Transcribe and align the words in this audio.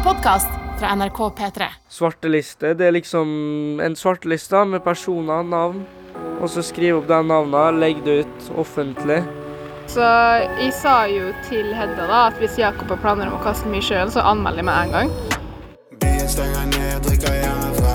En 0.00 0.04
podkast 0.04 0.48
fra 0.78 0.94
NRK 0.96 1.18
P3. 1.36 1.66
Svarteliste, 1.88 2.70
det 2.74 2.86
er 2.86 2.94
liksom 2.96 3.80
en 3.84 3.96
svarteliste 3.96 4.62
med 4.64 4.80
personer, 4.80 5.42
navn. 5.44 5.82
Og 6.40 6.48
så 6.48 6.62
skriv 6.64 7.02
opp 7.02 7.08
de 7.10 7.18
navnene, 7.28 7.82
legg 7.82 8.00
det 8.06 8.14
ut 8.22 8.48
offentlig. 8.62 9.18
Så 9.92 10.06
jeg 10.56 10.70
sa 10.78 10.94
jo 11.04 11.34
til 11.50 11.68
Hedda 11.76 12.06
da 12.08 12.22
at 12.30 12.40
hvis 12.40 12.56
Jakob 12.62 12.88
har 12.94 13.02
planer 13.02 13.28
om 13.28 13.36
å 13.36 13.42
kaste 13.44 13.68
meg 13.68 13.82
i 13.82 13.88
sjøen, 13.90 14.08
så 14.14 14.24
anmelder 14.24 14.62
jeg 14.62 14.68
med 14.70 14.80
en 14.86 14.96
gang. 14.96 15.12
Byen 16.00 16.32
stenger 16.32 16.72
ned, 16.72 16.96
drikker 17.04 17.36
hjemmefra. 17.42 17.94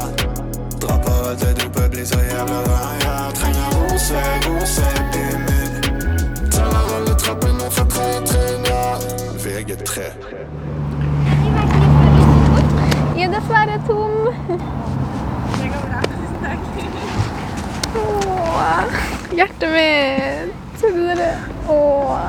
Dropper 0.85 1.31
ut 1.31 1.41
til 1.41 1.57
dopet, 1.63 1.89
blir 1.95 2.05
så 2.11 2.21
jævla 2.21 2.61
rar. 2.69 2.93
Jeg 3.01 3.39
trenger 3.41 3.81
rose, 3.81 4.21
rose 4.45 4.93
byen 5.17 5.49
min. 5.49 5.73
Teller 6.53 6.93
alle 6.99 7.17
trappene 7.25 7.73
fra 7.79 7.89
tre 7.97 8.07
i 8.13 8.23
trinn, 8.29 8.69
ja. 8.69 8.85
VG3. 9.41 10.64
Er 13.25 13.31
dessverre 13.33 13.79
tom. 13.87 14.27
Det 15.57 15.69
går 15.71 15.85
bra. 15.87 16.01
Tusen 16.11 16.43
takk. 16.43 16.59
Åh, 17.97 18.99
hjertet 19.33 19.71
mitt. 19.73 20.83
Åh. 21.67 22.19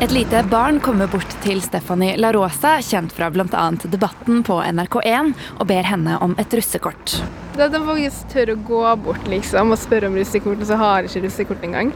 Et 0.00 0.10
lite 0.10 0.40
barn 0.48 0.80
kommer 0.80 1.06
bort 1.12 1.36
til 1.44 1.60
Stephanie 1.60 2.16
La 2.16 2.32
Rosa, 2.32 2.78
kjent 2.80 3.12
fra 3.12 3.28
bl.a. 3.34 3.66
Debatten 3.84 4.40
på 4.46 4.56
NRK1, 4.62 5.34
og 5.58 5.68
ber 5.68 5.90
henne 5.90 6.16
om 6.24 6.32
et 6.40 6.56
russekort. 6.56 7.18
Det 7.52 7.68
at 7.68 7.76
de 7.76 7.84
faktisk 7.90 8.32
tør 8.32 8.54
å 8.54 8.58
gå 8.72 8.82
bort 9.04 9.28
liksom, 9.28 9.76
og 9.76 9.84
spørre 9.84 10.08
om 10.08 10.16
russekort, 10.16 10.64
og 10.64 10.72
så 10.72 10.80
har 10.80 11.02
jeg 11.02 11.12
ikke 11.12 11.26
russekort 11.28 11.68
engang. 11.68 11.92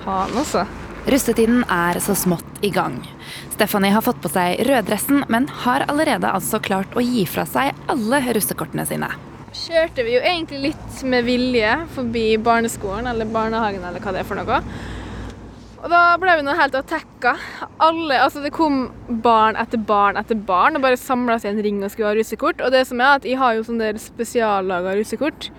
Faen, 0.00 0.32
altså. 0.32 0.64
Russetiden 1.06 1.60
er 1.70 2.00
så 2.02 2.16
smått 2.18 2.64
i 2.66 2.72
gang. 2.74 2.96
Stephanie 3.52 3.94
har 3.94 4.02
fått 4.02 4.18
på 4.24 4.30
seg 4.32 4.58
røddressen, 4.66 5.20
men 5.30 5.44
har 5.62 5.84
allerede 5.86 6.32
altså 6.34 6.58
klart 6.58 6.96
å 6.98 7.04
gi 7.04 7.22
fra 7.30 7.44
seg 7.46 7.76
alle 7.92 8.18
russekortene 8.34 8.82
sine. 8.88 9.12
Kjørte 9.54 10.02
vi 10.02 10.16
jo 10.16 10.24
egentlig 10.26 10.72
litt 10.72 10.96
med 11.06 11.28
vilje 11.28 11.76
forbi 11.94 12.24
barneskolen 12.42 13.06
eller 13.12 13.30
barnehagen 13.30 13.86
eller 13.86 14.02
hva 14.02 14.16
det 14.16 14.24
er 14.24 14.26
for 14.26 14.40
noe. 14.40 14.58
Og 15.84 15.86
da 15.92 16.00
ble 16.18 16.34
vi 16.40 16.44
nå 16.48 16.56
helt 16.58 16.74
attacka. 16.74 17.36
Alle, 17.86 18.18
altså 18.24 18.42
Det 18.42 18.50
kom 18.56 18.88
barn 19.22 19.54
etter 19.62 19.78
barn 19.78 20.18
etter 20.18 20.34
barn 20.48 20.74
og 20.74 20.82
bare 20.88 20.98
samla 20.98 21.38
seg 21.38 21.52
i 21.52 21.54
en 21.54 21.64
ring 21.68 21.78
og 21.84 21.94
skulle 21.94 22.10
ha 22.10 22.18
russekort. 22.18 22.66
Og 22.66 22.74
det 22.74 22.82
som 22.90 22.98
er 22.98 23.20
at 23.20 23.30
jeg 23.30 23.38
har 23.38 23.54
jo 23.54 23.62
sånn 23.68 23.78
der 23.78 24.02
spesiallaga 24.02 24.96
russekort, 24.98 25.52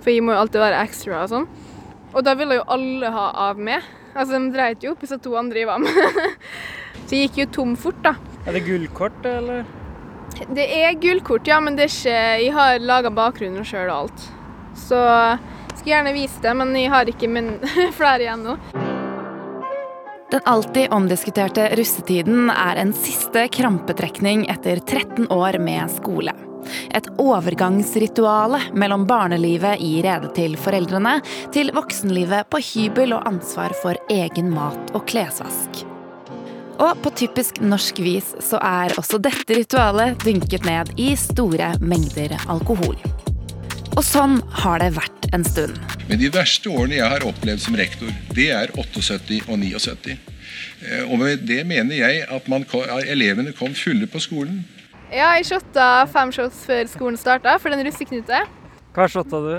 for 0.00 0.14
jeg 0.14 0.24
må 0.24 0.32
jo 0.32 0.40
alltid 0.40 0.64
være 0.64 0.80
extra 0.88 1.20
og 1.26 1.34
sånn. 1.34 1.46
Og 2.16 2.24
da 2.24 2.32
ville 2.40 2.56
jo 2.62 2.66
alle 2.72 3.12
ha 3.12 3.28
av 3.50 3.60
meg. 3.60 3.84
Altså 4.16 4.38
De 4.38 4.52
dreit 4.54 4.84
jo 4.84 4.94
opp 4.94 5.04
så 5.06 5.18
to 5.20 5.34
andre 5.36 5.66
var 5.68 5.82
med. 5.82 5.92
så 7.06 7.18
jeg 7.18 7.28
gikk 7.28 7.42
jo 7.42 7.48
tom 7.58 7.76
fort, 7.78 7.98
da. 8.04 8.16
Er 8.46 8.56
det 8.56 8.64
gullkort, 8.66 9.20
eller? 9.28 9.66
Det 10.52 10.64
er 10.64 10.96
gullkort, 11.00 11.48
ja, 11.48 11.60
men 11.64 11.76
det 11.76 11.86
er 11.86 11.92
ikke 11.92 12.16
Jeg 12.44 12.52
har 12.56 12.82
laga 12.84 13.12
bakgrunnen 13.12 13.64
sjøl 13.64 13.88
og 13.90 13.96
alt. 14.06 14.26
Så 14.76 14.98
jeg 15.00 15.78
skulle 15.78 15.94
gjerne 15.94 16.16
vise 16.16 16.42
det, 16.44 16.56
men 16.56 16.74
jeg 16.76 16.92
har 16.92 17.12
ikke 17.12 17.30
min 17.32 17.56
flere 17.98 18.26
igjen 18.26 18.44
nå. 18.46 18.56
Den 20.32 20.42
alltid 20.50 20.90
omdiskuterte 20.92 21.68
russetiden 21.78 22.50
er 22.50 22.80
en 22.82 22.90
siste 22.96 23.46
krampetrekning 23.54 24.48
etter 24.50 24.82
13 24.82 25.30
år 25.30 25.60
med 25.62 25.92
skole. 25.94 26.34
Et 26.94 27.10
overgangsrituale 27.22 28.60
mellom 28.74 29.06
barnelivet 29.08 29.82
i 29.82 29.98
rede 30.06 30.32
til 30.36 30.56
foreldrene, 30.60 31.18
til 31.54 31.72
voksenlivet 31.76 32.50
på 32.52 32.62
hybel 32.72 33.16
og 33.16 33.28
ansvar 33.28 33.74
for 33.82 33.98
egen 34.12 34.50
mat 34.54 34.94
og 34.96 35.06
klesvask. 35.10 35.84
Og 36.76 36.98
på 37.00 37.12
typisk 37.16 37.62
norsk 37.64 38.00
vis 38.04 38.34
så 38.44 38.60
er 38.60 38.92
også 39.00 39.20
dette 39.22 39.56
ritualet 39.56 40.20
dynket 40.24 40.66
ned 40.68 40.92
i 41.00 41.14
store 41.16 41.72
mengder 41.80 42.36
alkohol. 42.52 42.98
Og 43.96 44.04
sånn 44.04 44.42
har 44.60 44.82
det 44.82 44.92
vært 44.98 45.30
en 45.32 45.44
stund. 45.46 45.76
Men 46.06 46.20
de 46.20 46.28
verste 46.32 46.68
årene 46.68 46.98
jeg 46.98 47.12
har 47.14 47.24
opplevd 47.26 47.62
som 47.64 47.76
rektor, 47.80 48.10
det 48.36 48.50
er 48.52 48.72
78 48.76 49.46
og 49.48 49.56
79. 49.62 50.16
Eh, 50.84 51.04
og 51.08 51.16
med 51.22 51.46
det 51.48 51.62
mener 51.66 51.96
jeg 51.96 52.26
at 52.28 52.48
man, 52.52 52.66
elevene 53.08 53.54
kom 53.56 53.72
fulle 53.76 54.08
på 54.10 54.20
skolen. 54.22 54.60
Ja, 55.06 55.28
jeg 55.38 55.46
shotta 55.46 56.06
fem 56.10 56.32
shots 56.34 56.64
før 56.66 56.88
skolen 56.90 57.18
starta, 57.20 57.54
for 57.62 57.70
den 57.70 57.84
russeknute. 57.86 58.40
Hva 58.96 59.06
shotta 59.10 59.38
du? 59.44 59.52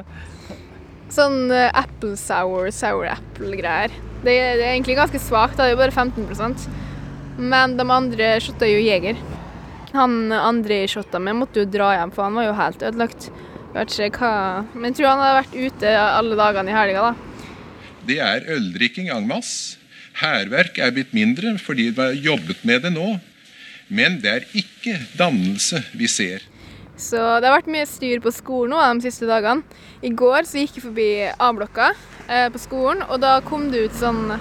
Sånn 1.13 1.47
uh, 1.53 1.69
apple 1.71 2.17
sour, 2.19 2.67
sour 2.75 3.07
apple-greier. 3.13 3.93
Det, 4.25 4.33
det, 4.33 4.65
er 4.65 4.73
egentlig 4.73 4.97
ganske 4.99 5.21
svakt, 5.23 5.55
det 5.55 5.63
er 5.69 5.71
jo 5.71 5.79
bare 5.79 5.93
15% 5.93 6.65
Men 7.37 7.75
de 7.77 7.85
andre 7.85 8.31
shotta 8.43 8.67
jo 8.67 8.81
Jeger. 8.81 9.19
Han 9.93 10.33
andre 10.35 10.81
jeg 10.81 10.91
shotta 10.97 11.21
med 11.23 11.37
måtte 11.39 11.61
jo 11.61 11.69
dra 11.69 11.93
hjem, 11.95 12.11
for 12.11 12.27
han 12.27 12.35
var 12.35 12.49
jo 12.49 12.57
helt 12.57 12.83
ødelagt. 12.89 13.29
Vet 13.77 13.95
ikke 14.09 14.25
hva 14.25 14.33
Men 14.73 14.89
jeg 14.89 14.99
tror 14.99 15.11
han 15.13 15.23
hadde 15.23 15.39
vært 15.39 15.57
ute 15.57 15.95
alle 16.01 16.39
dagene 16.41 16.73
i 16.73 16.75
helga, 16.75 17.07
da. 17.07 17.55
Det 18.07 18.19
er 18.23 18.51
øldrikking 18.57 19.13
en 19.15 19.31
masse. 19.31 19.79
Hærverk 20.17 20.79
er 20.81 20.91
blitt 20.95 21.15
mindre 21.15 21.55
fordi 21.61 21.91
vi 21.93 22.03
har 22.03 22.21
jobbet 22.33 22.63
med 22.67 22.83
det 22.83 22.91
nå. 22.95 23.15
Men 23.87 24.19
det 24.23 24.33
er 24.33 24.47
ikke 24.57 24.97
dannelse 25.17 25.83
vi 25.97 26.09
ser. 26.11 26.45
Så 26.97 27.17
det 27.17 27.45
har 27.45 27.59
vært 27.59 27.69
mye 27.69 27.87
styr 27.87 28.21
på 28.23 28.33
skolen 28.33 28.73
nå 28.73 28.85
de 28.97 29.05
siste 29.05 29.27
dagene. 29.29 29.63
I 30.01 30.09
går 30.17 30.47
så 30.49 30.63
gikk 30.63 30.79
jeg 30.79 30.87
forbi 30.87 31.09
A-blokka 31.29 31.91
eh, 32.25 32.47
på 32.53 32.61
skolen, 32.61 33.03
og 33.05 33.21
da 33.21 33.37
kom 33.45 33.69
det 33.71 33.85
ut 33.85 33.99
sånn 33.99 34.37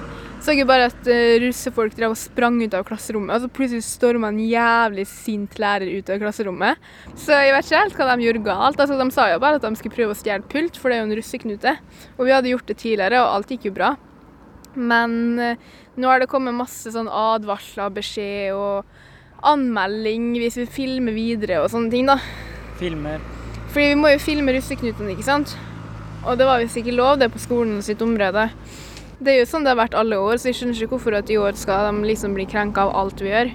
så 0.47 0.55
jeg 0.55 0.67
bare 0.69 0.87
at 0.87 1.09
uh, 1.11 1.37
russefolk 1.43 1.97
drev 1.97 2.13
og 2.13 2.19
sprang 2.21 2.61
ut 2.63 2.75
av 2.77 2.85
klasserommet, 2.87 3.33
og 3.35 3.43
så 3.43 3.49
plutselig 3.51 3.83
storma 3.83 4.29
en 4.31 4.39
jævlig 4.39 5.03
sint 5.11 5.57
lærer 5.59 5.91
ut 5.97 6.13
av 6.13 6.21
klasserommet. 6.23 6.85
Så 7.19 7.35
jeg 7.35 7.55
vet 7.57 7.67
ikke 7.67 7.81
helt 7.81 7.97
hva 7.99 8.07
de 8.13 8.27
gjorde 8.29 8.43
galt. 8.47 8.79
Altså, 8.79 8.99
de 9.01 9.07
sa 9.17 9.25
jo 9.33 9.41
bare 9.43 9.59
at 9.59 9.67
de 9.67 9.81
skulle 9.81 9.97
prøve 9.97 10.15
å 10.15 10.19
stjele 10.19 10.47
pult, 10.53 10.79
for 10.79 10.93
det 10.93 10.99
er 10.99 11.03
jo 11.03 11.09
en 11.09 11.17
russeknute. 11.19 11.73
Og 12.15 12.29
vi 12.29 12.35
hadde 12.37 12.53
gjort 12.53 12.71
det 12.71 12.79
tidligere, 12.79 13.25
og 13.25 13.33
alt 13.33 13.51
gikk 13.57 13.67
jo 13.67 13.75
bra. 13.81 13.91
Men 14.77 15.19
uh, 15.41 15.75
nå 15.99 16.13
har 16.13 16.23
det 16.23 16.31
kommet 16.31 16.55
masse 16.55 16.95
sånn 16.95 17.11
advarsler, 17.11 17.91
beskjed 17.99 18.55
og 18.55 18.87
anmelding 19.47 20.35
hvis 20.41 20.59
vi 20.61 20.67
filmer 20.79 21.15
videre 21.17 21.63
og 21.63 21.71
sånne 21.73 21.93
ting, 21.93 22.11
da. 22.11 22.19
Filmer? 22.81 23.23
Fordi 23.73 23.93
vi 23.93 23.99
må 24.01 24.11
jo 24.15 24.23
filme 24.23 24.55
russeknutene, 24.57 25.15
ikke 25.15 25.27
sant. 25.27 25.57
Og 26.27 26.39
det 26.39 26.49
var 26.49 26.63
visst 26.63 26.79
ikke 26.81 26.97
lov, 26.97 27.19
det 27.21 27.31
på 27.33 27.43
skolen 27.43 27.79
sitt 27.85 28.03
område. 28.03 28.49
Det 29.17 29.33
er 29.33 29.39
jo 29.41 29.49
sånn 29.49 29.65
det 29.65 29.73
har 29.73 29.81
vært 29.81 29.97
alle 29.97 30.19
år, 30.21 30.37
så 30.37 30.51
jeg 30.51 30.59
skjønner 30.59 30.81
ikke 30.81 30.97
hvorfor 30.97 31.17
at 31.17 31.31
i 31.33 31.39
år 31.41 31.57
skal 31.57 31.87
de 31.89 32.09
liksom 32.11 32.35
bli 32.37 32.45
krenka 32.51 32.85
av 32.85 32.97
alt 33.01 33.23
vi 33.25 33.31
gjør. 33.31 33.53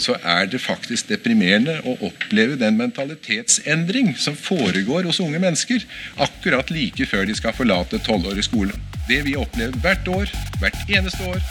Så 0.00 0.16
er 0.24 0.48
det 0.50 0.62
faktisk 0.64 1.10
deprimerende 1.12 1.76
å 1.86 1.94
oppleve 2.08 2.56
den 2.58 2.78
mentalitetsendring 2.80 4.14
som 4.18 4.34
foregår 4.38 5.06
hos 5.06 5.20
unge 5.22 5.38
mennesker 5.42 5.84
akkurat 6.24 6.72
like 6.72 7.06
før 7.10 7.28
de 7.28 7.36
skal 7.36 7.54
forlate 7.54 8.00
tolvårig 8.06 8.46
skole. 8.48 8.74
Det 9.10 9.20
vi 9.26 9.36
opplever 9.38 9.76
hvert 9.84 10.08
år, 10.08 10.32
hvert 10.62 10.88
eneste 10.88 11.28
år, 11.28 11.42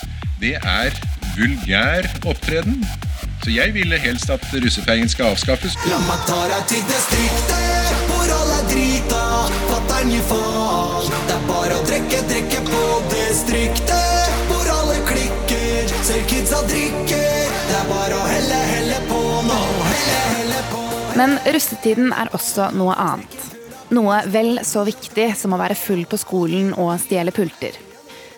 det 0.41 0.57
er 0.59 0.97
vulgær 1.37 2.09
opptreden. 2.25 2.81
Så 3.43 3.51
jeg 3.51 3.73
ville 3.75 3.97
helst 3.99 4.29
at 4.31 4.45
russefeiringen 4.53 5.09
skal 5.11 5.33
avskaffes. 5.33 5.73
La 5.91 5.97
meg 6.07 6.21
ta 6.29 6.37
deg 6.47 6.63
til 6.71 6.85
distriktet, 6.87 7.89
hvor 8.07 8.31
alle 8.37 8.59
er 8.61 8.69
drita, 8.69 9.23
fatter'n 9.67 10.13
gir 10.13 10.23
faen. 10.29 11.09
Det 11.27 11.35
er 11.35 11.43
bare 11.49 11.75
å 11.75 11.83
drikke, 11.89 12.21
drikke 12.31 12.63
på 12.69 12.85
distriktet, 13.11 14.31
hvor 14.47 14.71
alle 14.77 14.95
klikker, 15.11 15.91
ser 16.07 16.23
kidsa 16.31 16.63
drikker. 16.71 17.53
Det 17.67 17.79
er 17.81 17.91
bare 17.91 18.15
å 18.15 18.25
helle, 18.31 18.63
helle 18.71 19.03
på 19.11 19.21
nå, 19.51 19.61
helle, 19.91 20.19
helle 20.39 20.65
på. 20.71 20.83
Men 21.19 21.35
russetiden 21.43 22.15
er 22.15 22.31
også 22.39 22.71
noe 22.79 22.95
annet. 22.95 23.49
Noe 23.93 24.23
vel 24.31 24.61
så 24.63 24.87
viktig 24.87 25.33
som 25.35 25.51
å 25.51 25.59
være 25.59 25.75
full 25.75 26.07
på 26.07 26.21
skolen 26.21 26.71
og 26.79 26.95
stjele 27.03 27.35
pulter. 27.35 27.75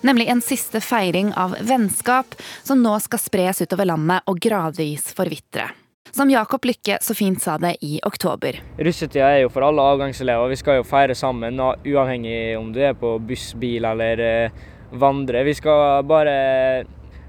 Nemlig 0.06 0.28
en 0.30 0.42
siste 0.42 0.82
feiring 0.86 1.32
av 1.34 1.56
vennskap 1.66 2.36
som 2.64 2.84
nå 2.84 2.92
skal 3.02 3.18
spres 3.18 3.64
utover 3.66 3.88
landet 3.90 4.28
og 4.30 4.38
gradvis 4.38 5.08
forvitre. 5.18 5.66
Som 6.14 6.30
Jakob 6.30 6.68
Lykke 6.70 7.00
så 7.02 7.16
fint 7.18 7.42
sa 7.42 7.56
det 7.58 7.72
i 7.82 7.98
oktober. 8.06 8.60
Russetida 8.78 9.32
er 9.34 9.42
jo 9.42 9.50
for 9.50 9.66
alle 9.66 9.82
avgangselever. 9.82 10.54
Vi 10.54 10.60
skal 10.62 10.78
jo 10.78 10.86
feire 10.86 11.18
sammen, 11.18 11.58
uavhengig 11.58 12.54
om 12.60 12.70
du 12.76 12.80
er 12.86 12.94
på 12.94 13.16
buss, 13.18 13.50
bil 13.58 13.90
eller 13.90 14.22
eh, 14.22 14.64
vandre. 14.94 15.42
Vi 15.50 15.58
skal 15.58 16.06
bare 16.06 16.38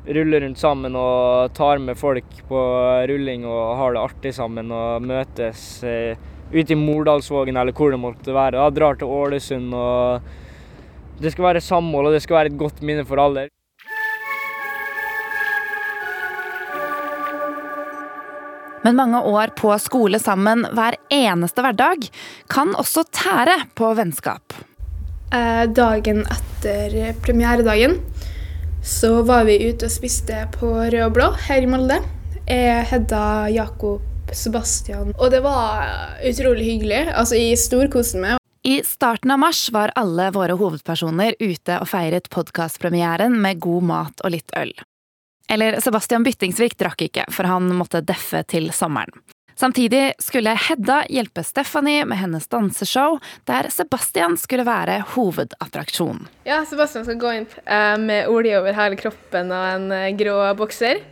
rulle 0.05 0.45
rundt 0.45 0.61
sammen 0.61 1.01
og 1.01 1.57
tar 1.57 1.81
med 1.81 1.97
folk 1.97 2.43
på 2.47 2.63
rulling 3.09 3.49
og 3.49 3.77
har 3.81 3.97
det 3.97 4.05
artig 4.05 4.37
sammen 4.37 4.69
og 4.69 5.01
møtes 5.09 5.63
eh, 5.81 6.13
ute 6.53 6.77
i 6.77 6.79
Mordalsvågen 6.79 7.57
eller 7.57 7.73
hvor 7.73 7.97
det 7.97 8.05
måtte 8.05 8.37
være. 8.37 8.61
Da 8.61 8.69
drar 8.69 9.01
til 9.01 9.17
Ålesund 9.17 9.73
og 9.73 10.35
det 11.21 11.33
skal 11.33 11.49
være 11.49 11.65
samhold, 11.65 12.11
og 12.11 12.17
det 12.17 12.23
skal 12.25 12.41
være 12.41 12.53
et 12.53 12.59
godt 12.61 12.83
minne 12.85 13.07
for 13.09 13.21
alle. 13.23 13.49
Men 18.87 18.95
mange 18.95 19.19
år 19.19 19.51
på 19.59 19.73
skole 19.83 20.21
sammen 20.23 20.63
hver 20.77 20.95
eneste 21.11 21.65
hverdag 21.65 22.07
kan 22.53 22.71
også 22.79 23.03
tære 23.11 23.57
på 23.75 23.91
vennskap. 23.99 24.55
Eh, 25.35 25.65
dagen 25.75 26.23
etter 26.31 27.17
premieredagen 27.25 27.97
så 28.87 29.25
var 29.27 29.49
vi 29.49 29.59
ute 29.67 29.89
og 29.89 29.91
spiste 29.91 30.45
på 30.55 30.71
Rød 30.77 31.01
og 31.09 31.17
Blå 31.17 31.33
her 31.49 31.67
i 31.67 31.71
Molde. 31.71 31.99
Jeg, 32.47 32.87
Hedda, 32.87 33.49
Jakob, 33.51 34.05
Sebastian. 34.31 35.11
Og 35.19 35.33
det 35.35 35.43
var 35.43 35.91
utrolig 36.23 36.69
hyggelig. 36.69 37.09
Altså, 37.11 37.35
jeg 37.35 37.59
storkoste 37.59 38.23
meg. 38.23 38.39
I 38.67 38.83
starten 38.85 39.31
av 39.31 39.39
mars 39.39 39.71
var 39.71 39.93
alle 39.95 40.31
våre 40.35 40.57
hovedpersoner 40.59 41.37
ute 41.39 41.77
og 41.79 41.87
feiret 41.87 42.25
podkastpremieren 42.35 43.37
med 43.39 43.61
god 43.63 43.85
mat 43.87 44.25
og 44.27 44.33
litt 44.35 44.51
øl. 44.59 44.73
Eller 45.47 45.79
Sebastian 45.79 46.27
Byttingsvik 46.27 46.75
drakk 46.75 47.05
ikke, 47.07 47.29
for 47.31 47.47
han 47.47 47.71
måtte 47.79 48.01
deffe 48.03 48.43
til 48.51 48.73
sommeren. 48.75 49.23
Samtidig 49.55 50.17
skulle 50.19 50.57
Hedda 50.59 51.05
hjelpe 51.07 51.47
Stephanie 51.47 52.03
med 52.11 52.19
hennes 52.19 52.51
danseshow, 52.51 53.21
der 53.47 53.71
Sebastian 53.71 54.35
skulle 54.35 54.67
være 54.67 54.99
hovedattraksjon. 55.15 56.27
Ja, 56.51 56.65
Sebastian 56.67 57.07
skal 57.07 57.23
gå 57.23 57.39
inn 57.39 57.47
eh, 57.63 57.95
med 58.03 58.27
olje 58.35 58.59
over 58.59 58.75
hele 58.83 58.99
kroppen 58.99 59.55
og 59.55 59.71
en 59.77 59.93
eh, 59.95 60.11
grå 60.19 60.41
bokser. 60.59 61.07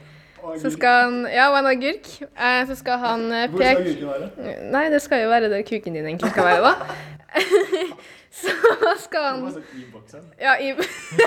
Så 0.58 0.74
skal 0.74 1.06
han 1.06 1.20
Ja, 1.30 1.52
og 1.54 1.62
en 1.62 1.70
agurk. 1.70 2.10
Eh, 2.20 2.60
så 2.66 2.74
skal 2.82 2.98
han 2.98 3.28
peke 3.30 3.54
Hvor 3.54 3.62
skal 3.62 3.84
agurken 3.86 4.10
være? 4.10 4.60
Nei, 4.74 4.86
det 4.90 5.04
skal 5.06 5.22
jo 5.22 5.30
være 5.38 5.54
der 5.54 5.62
kuken 5.62 5.94
din 5.94 6.10
egentlig 6.10 6.34
skal 6.34 6.50
være, 6.50 6.72
da. 6.74 7.02
så 8.40 8.96
skal 9.04 9.30
han 9.30 9.62
Ja, 10.40 10.56
i 10.58 10.74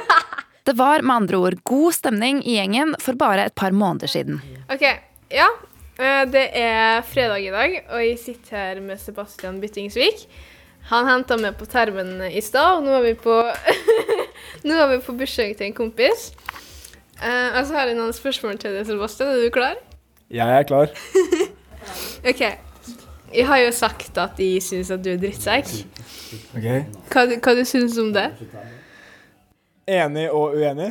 Det 0.68 0.76
var 0.76 1.02
med 1.02 1.16
andre 1.16 1.38
ord 1.40 1.56
god 1.64 1.96
stemning 1.96 2.42
i 2.44 2.58
gjengen 2.58 2.96
for 3.00 3.16
bare 3.16 3.48
et 3.48 3.56
par 3.56 3.72
måneder 3.72 4.12
siden. 4.12 4.42
OK. 4.68 4.84
Ja, 5.32 5.48
Eh, 5.98 6.24
det 6.30 6.44
er 6.54 7.02
fredag 7.10 7.42
i 7.42 7.54
dag, 7.54 7.80
og 7.90 8.04
jeg 8.06 8.20
sitter 8.22 8.58
her 8.58 8.82
med 8.86 9.00
Sebastian 9.02 9.58
Byttingsvik. 9.62 10.28
Han 10.92 11.10
henta 11.10 11.36
meg 11.42 11.58
på 11.58 11.66
termen 11.68 12.22
i 12.30 12.42
stad, 12.46 12.78
og 12.78 12.86
nå 12.86 12.94
er 13.00 13.08
vi 13.10 13.16
på, 13.18 13.34
nå 14.68 14.78
er 14.78 14.94
vi 14.94 15.00
på 15.04 15.18
bursdag 15.18 15.58
til 15.58 15.72
en 15.72 15.76
kompis. 15.78 16.30
og 17.18 17.62
så 17.66 17.74
har 17.74 17.90
jeg 17.90 17.98
noen 17.98 18.14
spørsmål 18.14 18.62
til 18.62 18.78
deg, 18.78 18.86
Sebastian. 18.88 19.34
Er 19.34 19.42
du 19.42 19.50
klar? 19.58 19.82
Jeg 20.30 20.62
er 20.62 20.70
klar. 20.70 20.94
OK. 22.28 22.46
Jeg 23.34 23.48
har 23.48 23.60
jo 23.60 23.72
sagt 23.76 24.18
at 24.22 24.40
jeg 24.40 24.64
syns 24.64 24.92
at 24.94 25.04
du 25.04 25.12
er 25.12 25.22
drittsekk. 25.22 25.72
Okay. 26.56 26.84
Hva, 27.12 27.26
hva 27.36 27.56
du 27.58 27.64
syns 27.68 27.98
om 28.00 28.14
det? 28.16 28.30
Enig 29.88 30.26
og 30.36 30.56
uenig. 30.60 30.90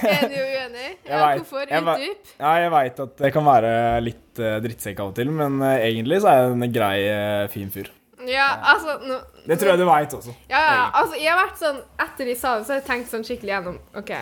Enig 0.00 0.38
og 0.40 0.48
uenig? 0.48 0.88
Ja, 1.10 1.18
vet, 1.26 1.40
hvorfor? 1.42 1.64
Utdyp. 1.66 2.28
Ja, 2.38 2.50
jeg 2.62 2.70
veit 2.70 3.00
at 3.02 3.16
det 3.18 3.30
kan 3.34 3.44
være 3.44 3.70
litt 4.04 4.38
uh, 4.38 4.60
drittsekk 4.62 5.00
av 5.02 5.10
og 5.10 5.16
til, 5.16 5.32
men 5.34 5.56
uh, 5.58 5.72
egentlig 5.82 6.20
så 6.22 6.30
er 6.30 6.38
jeg 6.38 6.52
en 6.54 6.74
grei, 6.76 6.98
uh, 7.10 7.48
fin 7.50 7.72
fyr. 7.74 7.88
Ja, 8.28 8.46
altså 8.72 8.94
no, 9.08 9.16
Det 9.48 9.58
tror 9.58 9.72
jeg 9.72 9.80
du 9.80 9.86
veit 9.88 10.14
også. 10.14 10.34
Ja, 10.52 10.60
ja, 10.60 10.84
altså 11.00 11.16
jeg 11.18 11.32
har 11.32 11.40
vært 11.40 11.58
sånn 11.60 11.78
Etter 12.04 12.28
de 12.28 12.34
sa 12.36 12.52
det, 12.58 12.66
så 12.68 12.74
har 12.74 12.80
jeg 12.82 12.86
tenkt 12.90 13.08
sånn 13.10 13.24
skikkelig 13.26 13.54
gjennom 13.54 13.78
OK, 13.96 14.12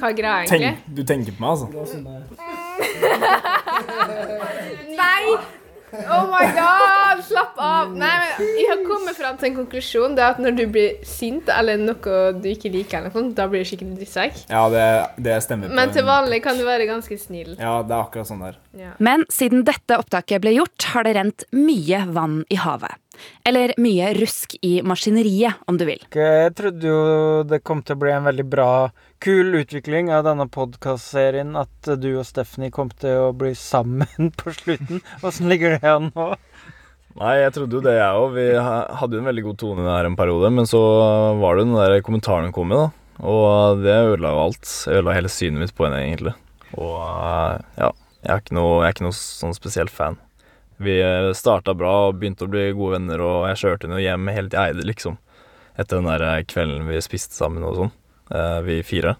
hva 0.00 0.10
er 0.10 0.16
greia 0.16 0.40
egentlig? 0.46 0.72
Tenk, 0.72 0.90
du 0.96 1.02
tenker 1.12 1.36
på 1.36 1.44
meg, 1.44 1.50
altså? 1.52 1.66
Nei! 5.02 5.24
Oh 5.92 6.26
my 6.28 6.44
god, 6.56 7.22
slapp 7.24 7.56
av. 7.62 7.94
Nei, 7.96 8.10
men 8.38 8.50
Jeg 8.58 8.68
har 8.70 8.82
kommet 8.86 9.16
fram 9.18 9.38
til 9.40 9.50
en 9.50 9.56
konklusjon. 9.62 10.16
Det 10.18 10.24
er 10.24 10.36
at 10.36 10.42
Når 10.42 10.56
du 10.58 10.64
blir 10.74 11.00
sint 11.06 11.48
eller 11.52 11.80
noe 11.80 12.18
du 12.38 12.48
ikke 12.50 12.72
liker, 12.74 13.00
eller 13.00 13.14
noe, 13.14 13.32
da 13.36 13.48
blir 13.50 13.64
du 13.64 13.70
skikkelig 13.70 13.98
drittsekk. 14.02 14.44
Ja, 14.52 14.66
det, 14.72 14.86
det 15.28 15.38
stemmer. 15.46 15.72
Men 15.74 15.94
til 15.94 16.06
vanlig 16.08 16.42
kan 16.44 16.60
du 16.60 16.66
være 16.68 16.88
ganske 16.90 17.18
snill. 17.20 17.54
Ja, 17.56 17.78
det 17.82 17.94
er 17.96 18.04
akkurat 18.04 18.28
sånn 18.30 18.44
der. 18.44 18.60
Ja. 18.78 18.94
Men 19.02 19.24
siden 19.32 19.64
dette 19.68 19.98
opptaket 20.00 20.44
ble 20.44 20.54
gjort, 20.58 20.90
har 20.92 21.08
det 21.08 21.16
rent 21.18 21.46
mye 21.56 22.04
vann 22.12 22.42
i 22.52 22.60
havet. 22.60 22.98
Eller 23.48 23.74
mye 23.80 24.12
rusk 24.18 24.56
i 24.62 24.78
maskineriet, 24.86 25.60
om 25.70 25.78
du 25.80 25.84
vil. 25.88 26.02
Jeg 26.14 26.54
trodde 26.58 26.88
jo 26.90 26.98
det 27.48 27.62
kom 27.66 27.82
til 27.82 27.96
å 27.96 28.02
bli 28.02 28.14
en 28.14 28.28
veldig 28.28 28.46
bra, 28.48 28.70
kul 29.24 29.56
utvikling 29.58 30.12
av 30.14 30.26
denne 30.28 30.48
podkastserien. 30.52 31.54
At 31.58 31.92
du 32.00 32.10
og 32.16 32.26
Stephanie 32.28 32.74
kom 32.74 32.92
til 32.94 33.28
å 33.28 33.32
bli 33.36 33.54
sammen 33.58 34.32
på 34.40 34.54
slutten. 34.56 35.02
Åssen 35.22 35.50
ligger 35.50 35.78
det 35.78 35.94
an 35.96 36.12
nå? 36.14 36.32
Nei, 37.18 37.34
jeg 37.40 37.54
trodde 37.56 37.80
jo 37.80 37.82
det, 37.82 37.96
jeg 37.98 38.18
òg. 38.22 38.34
Vi 38.36 38.46
hadde 38.60 39.16
jo 39.16 39.22
en 39.22 39.30
veldig 39.32 39.46
god 39.48 39.58
tone 39.58 39.86
der 39.86 40.06
en 40.06 40.18
periode. 40.18 40.52
Men 40.54 40.68
så 40.70 40.82
var 41.40 41.58
det 41.58 41.66
den 41.66 41.78
der 41.78 41.98
kommentaren 42.06 42.52
kom 42.54 42.70
med, 42.70 42.84
da. 42.86 43.06
Og 43.26 43.80
det 43.82 43.96
ødela 44.12 44.30
jo 44.34 44.44
alt. 44.44 44.68
Ødela 44.86 45.16
hele 45.16 45.32
synet 45.32 45.64
mitt 45.64 45.74
på 45.74 45.88
henne, 45.88 46.04
egentlig. 46.04 46.36
Og 46.78 46.94
ja, 47.80 47.90
jeg 48.22 48.30
er 48.34 48.42
ikke 48.44 48.58
noe, 48.58 48.82
jeg 48.82 48.90
er 48.90 48.96
ikke 48.96 49.08
noe 49.08 49.18
sånn 49.18 49.56
spesielt 49.56 49.94
fan. 49.94 50.18
Vi 50.78 51.00
eh, 51.02 51.32
starta 51.34 51.74
bra 51.74 51.92
og 52.08 52.20
begynte 52.20 52.46
å 52.46 52.50
bli 52.50 52.68
gode 52.70 52.98
venner, 52.98 53.22
og 53.22 53.48
jeg 53.50 53.58
kjørte 53.64 53.88
henne 53.88 54.02
hjem 54.02 54.28
helt 54.30 54.52
til 54.54 54.60
Eide, 54.62 54.84
liksom. 54.86 55.16
Etter 55.74 55.98
den 55.98 56.06
der 56.06 56.22
eh, 56.26 56.44
kvelden 56.46 56.86
vi 56.86 57.00
spiste 57.02 57.34
sammen 57.34 57.66
og 57.66 57.74
sånn, 57.80 57.90
eh, 58.30 58.58
vi 58.66 58.76
fire. 58.86 59.16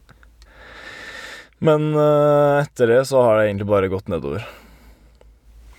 Men 1.58 1.90
etter 1.90 2.86
det 2.86 3.00
så 3.10 3.18
har 3.24 3.40
det 3.40 3.48
egentlig 3.48 3.66
bare 3.66 3.88
gått 3.90 4.06
nedover. 4.06 4.44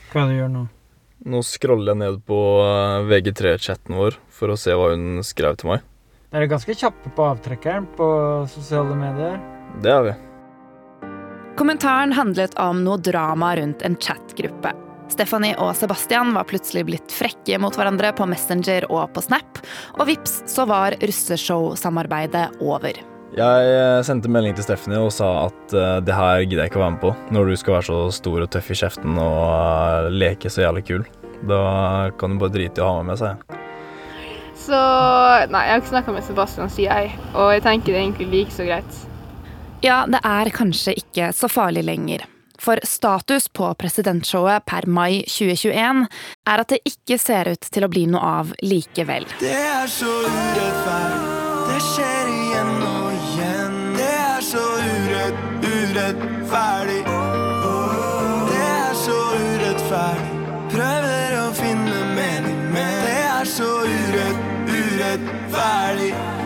Hva 0.09 0.25
er 0.25 0.27
det 0.27 0.33
du 0.33 0.39
gjør 0.41 0.49
nå? 0.51 0.63
Nå 1.31 1.39
scroller 1.47 1.93
jeg 1.93 1.99
ned 2.01 2.17
på 2.27 2.39
VG3-chatten 3.07 3.95
vår 3.95 4.17
for 4.35 4.51
å 4.51 4.57
se 4.59 4.75
hva 4.75 4.89
hun 4.91 5.23
skrev 5.23 5.55
til 5.61 5.71
meg. 5.71 5.85
Dere 6.33 6.49
er 6.49 6.51
ganske 6.51 6.75
kjappe 6.75 7.13
på 7.15 7.29
avtrekkeren 7.29 7.87
på 7.95 8.09
sosiale 8.51 8.99
medier. 8.99 9.39
Det 9.79 9.95
er 9.95 10.03
vi. 10.09 10.17
Kommentaren 11.55 12.11
handlet 12.19 12.59
om 12.59 12.83
noe 12.83 12.99
drama 12.99 13.55
rundt 13.55 13.87
en 13.87 13.95
chatgruppe. 13.95 14.75
Stephanie 15.09 15.57
og 15.59 15.73
Sebastian 15.77 16.33
var 16.35 16.47
plutselig 16.49 16.85
blitt 16.87 17.13
frekke 17.13 17.57
mot 17.61 17.75
hverandre 17.75 18.11
på 18.15 18.27
Messenger 18.29 18.85
og 18.91 19.09
på 19.15 19.23
Snap, 19.25 19.61
og 19.97 20.09
vips 20.09 20.39
så 20.49 20.67
var 20.69 20.97
russeshow-samarbeidet 21.01 22.47
over. 22.61 22.99
Jeg 23.37 23.73
eh, 23.73 23.99
sendte 24.05 24.29
melding 24.31 24.55
til 24.57 24.65
Stephanie 24.65 25.01
og 25.05 25.11
sa 25.13 25.27
at 25.45 25.75
uh, 25.77 25.99
det 26.01 26.15
her 26.17 26.41
gidder 26.41 26.63
jeg 26.63 26.71
ikke 26.71 26.79
å 26.79 26.85
være 26.85 26.95
med 26.95 27.03
på. 27.03 27.11
Når 27.35 27.51
du 27.51 27.59
skal 27.61 27.75
være 27.77 27.87
så 27.89 27.99
stor 28.17 28.45
og 28.45 28.49
tøff 28.55 28.71
i 28.73 28.77
kjeften 28.79 29.19
og 29.21 29.43
uh, 29.45 30.09
leke 30.09 30.49
så 30.49 30.65
jævlig 30.65 30.85
kul. 30.87 31.05
Da 31.49 31.61
kan 32.19 32.33
du 32.33 32.41
bare 32.41 32.55
drite 32.55 32.81
i 32.81 32.83
å 32.83 32.89
ha 32.89 33.03
meg 33.03 33.11
med, 33.11 33.21
sa 33.21 33.35
jeg. 33.35 33.59
Så 34.59 34.79
Nei, 35.53 35.61
jeg 35.65 35.75
har 35.75 35.83
ikke 35.83 35.93
snakka 35.93 36.17
med 36.17 36.25
Sebastian, 36.25 36.73
sier 36.73 36.89
jeg. 36.89 37.21
Og 37.35 37.53
jeg 37.53 37.63
tenker 37.65 37.93
det 37.93 37.99
er 37.99 38.07
egentlig 38.07 38.31
like 38.33 38.55
så 38.57 38.65
greit. 38.67 38.99
Ja, 39.85 40.01
det 40.09 40.19
er 40.25 40.51
kanskje 40.51 40.97
ikke 40.99 41.29
så 41.37 41.47
farlig 41.51 41.85
lenger. 41.87 42.25
For 42.59 42.79
status 42.83 43.47
på 43.47 43.71
presidentshowet 43.79 44.65
per 44.67 44.87
mai 44.87 45.23
2021 45.27 46.05
er 46.49 46.63
at 46.63 46.73
det 46.73 46.81
ikke 46.87 47.17
ser 47.21 47.51
ut 47.53 47.69
til 47.71 47.85
å 47.85 47.91
bli 47.91 48.05
noe 48.11 48.31
av 48.41 48.53
likevel. 48.63 49.27
Det 49.39 49.55
er 49.55 49.87
så 49.91 50.11
urettferdig. 50.25 51.37
Det 51.69 51.79
skjer 51.85 52.31
igjen 52.33 52.73
og 52.89 53.13
igjen. 53.19 53.77
Det 53.99 54.09
er 54.15 54.43
så 54.49 54.65
urett, 54.79 55.45
urettferdig. 55.63 56.99
Det 58.49 58.65
er 58.65 58.99
så 59.03 59.21
urettferdig. 59.37 60.35
Prøver 60.73 61.37
å 61.39 61.47
finne 61.57 62.03
mening, 62.17 62.59
men 62.75 62.91
det 63.05 63.15
er 63.29 63.47
så 63.57 63.71
urett, 63.87 64.43
urettferdig. 64.67 66.38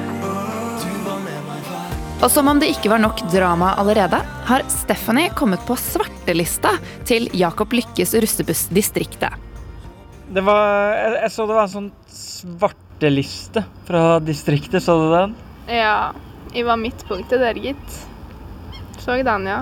Og 2.24 2.32
som 2.32 2.48
om 2.48 2.56
det 2.56 2.70
ikke 2.72 2.88
var 2.88 3.02
nok 3.04 3.20
drama 3.34 3.74
allerede, 3.82 4.16
har 4.48 4.64
Stephanie 4.72 5.28
kommet 5.36 5.60
på 5.68 5.76
svartelista 5.76 6.70
til 7.04 7.26
Jakob 7.36 7.74
Lykkes 7.76 8.14
russebussdistriktet. 8.16 9.36
Det 10.32 10.44
var 10.48 10.94
jeg, 10.96 11.18
jeg, 11.18 11.32
så 11.36 11.48
det 11.50 11.58
var 11.58 11.68
en 11.68 11.74
sånn 11.74 11.90
svarteliste 12.08 13.66
fra 13.90 14.06
distriktet. 14.24 14.80
Så 14.86 14.96
du 15.02 15.10
den? 15.12 15.36
Ja. 15.68 16.14
Jeg 16.54 16.64
var 16.70 16.80
midtpunktet 16.80 17.44
der, 17.44 17.60
gitt. 17.60 18.00
Så 19.04 19.20
den, 19.20 19.50
ja. 19.52 19.60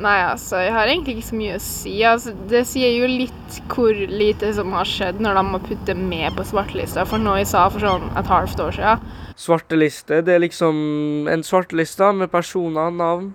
Nei, 0.00 0.16
altså, 0.24 0.56
jeg 0.64 0.72
har 0.72 0.88
egentlig 0.88 1.18
ikke 1.18 1.28
så 1.28 1.36
mye 1.36 1.56
å 1.58 1.60
si. 1.60 1.92
Altså, 2.08 2.32
det 2.48 2.62
sier 2.70 2.94
jo 2.94 3.08
litt 3.10 3.56
hvor 3.68 3.92
lite 3.92 4.48
som 4.56 4.72
har 4.72 4.88
skjedd 4.88 5.20
når 5.20 5.36
de 5.36 5.42
må 5.50 5.60
putte 5.60 5.96
med 5.98 6.32
på 6.38 6.46
svartelista, 6.48 7.04
for 7.08 7.20
noe 7.20 7.42
jeg 7.42 7.50
sa 7.50 7.66
for 7.72 7.84
sånn 7.84 8.06
et 8.16 8.30
halvt 8.30 8.62
år 8.64 8.76
siden. 8.78 9.10
Svarteliste, 9.40 10.22
det 10.24 10.36
er 10.36 10.44
liksom 10.46 11.28
en 11.28 11.44
svarteliste 11.44 12.08
med 12.16 12.32
personer, 12.32 12.88
navn, 12.96 13.34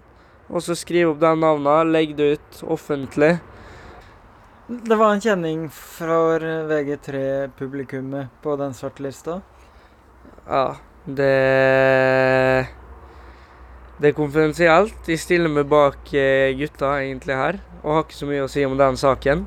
og 0.50 0.65
så 0.65 0.77
skrive 0.77 1.13
opp 1.13 1.22
de 1.22 1.34
navnene, 1.38 1.91
legge 1.93 2.17
det 2.17 2.31
ut 2.34 2.63
offentlig. 2.77 3.36
Det 4.65 4.98
var 4.98 5.13
en 5.13 5.22
kjenning 5.22 5.67
fra 5.69 6.39
VG3-publikummet 6.72 8.41
på 8.41 8.55
den 8.57 8.74
svartelista? 8.74 9.38
Ja, 10.50 10.79
det 11.05 11.29
det 13.99 14.11
er 14.11 14.17
konfidensielt. 14.17 14.97
De 15.07 15.17
stiller 15.19 15.51
meg 15.51 15.69
bak 15.71 16.11
eh, 16.13 16.51
gutta 16.59 16.97
egentlig 16.99 17.37
her, 17.39 17.59
og 17.83 17.93
har 17.93 18.05
ikke 18.05 18.17
så 18.17 18.29
mye 18.29 18.45
å 18.45 18.51
si 18.51 18.65
om 18.67 18.75
den 18.79 18.99
saken. 18.99 19.45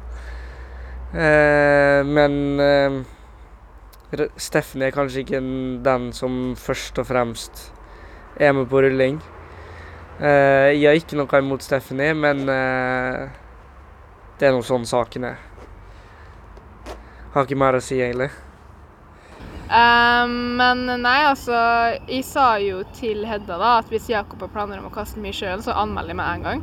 Eh, 1.13 2.01
men 2.09 2.39
eh, 2.65 3.01
Steffen 4.41 4.85
er 4.85 4.95
kanskje 4.95 5.25
ikke 5.25 5.43
den 5.85 6.13
som 6.17 6.55
først 6.57 6.97
og 7.01 7.11
fremst 7.11 7.67
er 8.41 8.55
med 8.57 8.71
på 8.71 8.81
rulling. 8.85 9.21
Eh, 10.19 10.73
jeg 10.75 10.89
har 10.89 10.97
ikke 10.99 11.21
noe 11.21 11.43
imot 11.45 11.63
Stephanie, 11.63 12.17
men 12.17 12.49
eh, 12.49 13.29
det 14.41 14.49
er 14.49 14.57
nå 14.57 14.65
sånn 14.65 14.89
saken 14.89 15.29
er. 15.29 15.39
Har 17.35 17.45
ikke 17.45 17.61
mer 17.61 17.77
å 17.77 17.85
si, 17.85 18.01
egentlig. 18.01 18.33
Um, 19.69 20.57
men 20.57 20.87
nei, 21.03 21.19
altså 21.29 21.53
Jeg 22.09 22.23
sa 22.25 22.55
jo 22.57 22.79
til 22.97 23.27
Hedda 23.29 23.59
da 23.61 23.73
at 23.83 23.91
hvis 23.93 24.07
Jakob 24.09 24.41
har 24.41 24.49
planer 24.55 24.81
om 24.81 24.87
å 24.89 24.93
kaste 24.95 25.21
meg 25.21 25.35
i 25.35 25.41
sjøen, 25.43 25.61
så 25.65 25.77
anmelder 25.77 26.15
jeg 26.15 26.21
med 26.21 26.31
en 26.33 26.47
gang. 26.47 26.63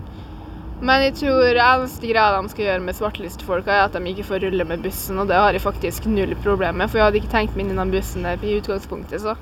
Men 0.85 1.05
jeg 1.05 1.13
tror 1.21 1.55
eneste 1.55 2.09
greia 2.09 2.33
de 2.35 2.51
skal 2.51 2.65
gjøre 2.65 2.83
med 2.83 2.97
svartelistefolka, 2.97 3.71
er 3.71 3.83
at 3.85 3.93
de 3.95 4.11
ikke 4.11 4.25
får 4.27 4.43
rulle 4.43 4.65
med 4.67 4.81
bussen, 4.83 5.21
og 5.21 5.29
det 5.29 5.37
har 5.39 5.55
jeg 5.55 5.63
faktisk 5.63 6.09
null 6.11 6.33
problem 6.43 6.81
med, 6.81 6.91
for 6.91 6.99
jeg 6.99 7.07
hadde 7.07 7.21
ikke 7.21 7.31
tenkt 7.31 7.55
meg 7.55 7.67
inn 7.67 7.77
i 7.77 7.79
den 7.79 7.93
bussen 7.93 8.27
i 8.27 8.57
utgangspunktet, 8.57 9.23
så. 9.23 9.37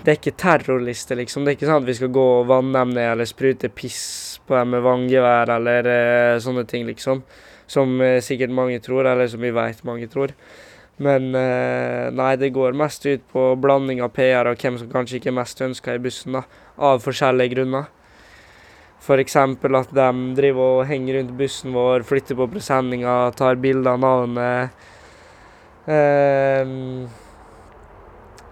Det 0.00 0.14
er 0.14 0.16
ikke 0.16 0.38
terrorliste, 0.40 1.18
liksom. 1.18 1.44
Det 1.44 1.52
er 1.52 1.58
ikke 1.58 1.68
sånn 1.68 1.82
at 1.82 1.90
vi 1.90 1.98
skal 1.98 2.14
gå 2.14 2.24
og 2.38 2.48
vanne 2.48 2.72
dem 2.72 2.94
ned 2.96 3.10
eller 3.10 3.28
sprute 3.28 3.68
piss 3.68 4.40
på 4.48 4.56
dem 4.56 4.72
med 4.72 4.86
vanngevær 4.86 5.52
eller 5.58 5.90
eh, 5.92 6.38
sånne 6.40 6.64
ting, 6.70 6.86
liksom. 6.88 7.20
Som 7.70 7.98
eh, 8.00 8.22
sikkert 8.24 8.54
mange 8.56 8.80
tror, 8.80 9.04
eller 9.10 9.28
som 9.28 9.44
vi 9.44 9.52
vet 9.52 9.84
mange 9.84 10.08
tror. 10.08 10.32
Men 11.00 11.30
eh, 11.34 12.10
nei, 12.12 12.34
det 12.36 12.52
går 12.52 12.76
mest 12.76 13.06
ut 13.08 13.22
på 13.32 13.54
blanding 13.56 14.02
av 14.04 14.12
PR 14.12 14.50
og 14.50 14.60
hvem 14.60 14.76
som 14.76 14.90
kanskje 14.92 15.16
ikke 15.20 15.30
er 15.32 15.38
mest 15.38 15.62
ønska 15.64 15.96
i 15.96 16.02
bussen, 16.02 16.36
da. 16.36 16.44
Av 16.76 17.00
forskjellige 17.00 17.54
grunner. 17.54 17.88
F.eks. 19.00 19.36
at 19.40 19.94
de 19.96 20.08
driver 20.36 20.80
og 20.82 20.86
henger 20.90 21.16
rundt 21.16 21.32
bussen 21.38 21.72
vår, 21.72 22.04
flytter 22.04 22.36
på 22.36 22.50
presenninga, 22.52 23.14
tar 23.32 23.56
bilder 23.56 23.94
av 23.96 24.02
navnet. 24.04 24.88
Ehm, 25.88 27.08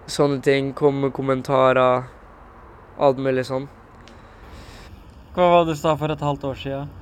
sånne 0.09 0.41
ting. 0.41 0.73
Kommer 0.73 1.07
med 1.07 1.13
kommentarer. 1.13 2.07
Alt 2.99 3.21
mulig 3.21 3.45
sånn. 3.47 3.69
Hva 5.35 5.51
var 5.53 5.67
det 5.67 5.77
du 5.77 5.79
sa 5.79 5.93
for 5.95 6.11
et 6.11 6.25
halvt 6.25 6.49
år 6.49 6.57
siden? 6.57 6.98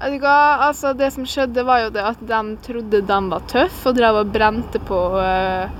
Altså 0.00 0.92
Det 0.92 1.10
som 1.14 1.26
skjedde, 1.26 1.64
var 1.64 1.86
jo 1.86 1.90
det 1.94 2.04
at 2.04 2.20
de 2.20 2.40
trodde 2.62 3.00
de 3.00 3.18
var 3.30 3.44
tøffe 3.48 3.90
og 3.90 3.96
drev 3.96 4.20
og 4.20 4.32
brente 4.32 4.80
på 4.84 4.98
uh, 5.16 5.70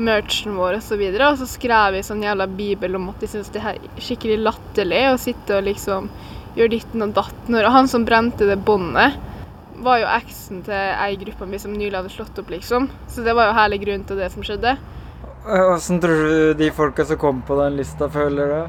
merchen 0.00 0.56
vår 0.56 0.78
osv. 0.78 0.80
Og, 0.80 0.82
så 0.86 1.00
videre, 1.00 1.30
og 1.30 1.40
så 1.40 1.48
skrev 1.48 1.96
vi 1.96 2.04
sånn 2.06 2.24
jævla 2.24 2.46
bibel 2.48 2.96
om 2.96 3.10
at 3.12 3.20
de 3.20 3.28
syntes 3.28 3.52
det 3.52 3.64
her 3.64 3.76
er 3.76 4.04
skikkelig 4.04 4.38
latterlig 4.40 5.02
å 5.10 5.18
sitte 5.20 5.58
og 5.58 5.66
liksom 5.68 6.08
gjøre 6.56 6.72
ditten 6.72 7.04
og 7.04 7.12
datten. 7.16 7.58
Og 7.58 7.72
han 7.74 7.90
som 7.90 8.06
brente 8.08 8.48
det 8.48 8.58
båndet, 8.64 9.18
var 9.80 10.00
jo 10.02 10.08
eksen 10.12 10.64
til 10.64 10.76
ei 10.76 11.14
i 11.14 11.20
gruppa 11.20 11.46
mi 11.48 11.60
som 11.60 11.72
nylig 11.72 11.96
hadde 11.96 12.12
slått 12.12 12.38
opp, 12.40 12.50
liksom. 12.52 12.88
Så 13.08 13.24
det 13.24 13.32
var 13.36 13.48
jo 13.48 13.56
hele 13.56 13.78
grunnen 13.80 14.04
til 14.08 14.20
det 14.20 14.28
som 14.32 14.44
skjedde. 14.44 14.76
Åssen 15.40 16.00
tror 16.02 16.20
du 16.28 16.54
de 16.58 16.68
folka 16.76 17.04
som 17.08 17.16
kom 17.20 17.40
på 17.46 17.56
den 17.62 17.78
lista, 17.80 18.10
føler 18.12 18.52
det? 18.52 18.64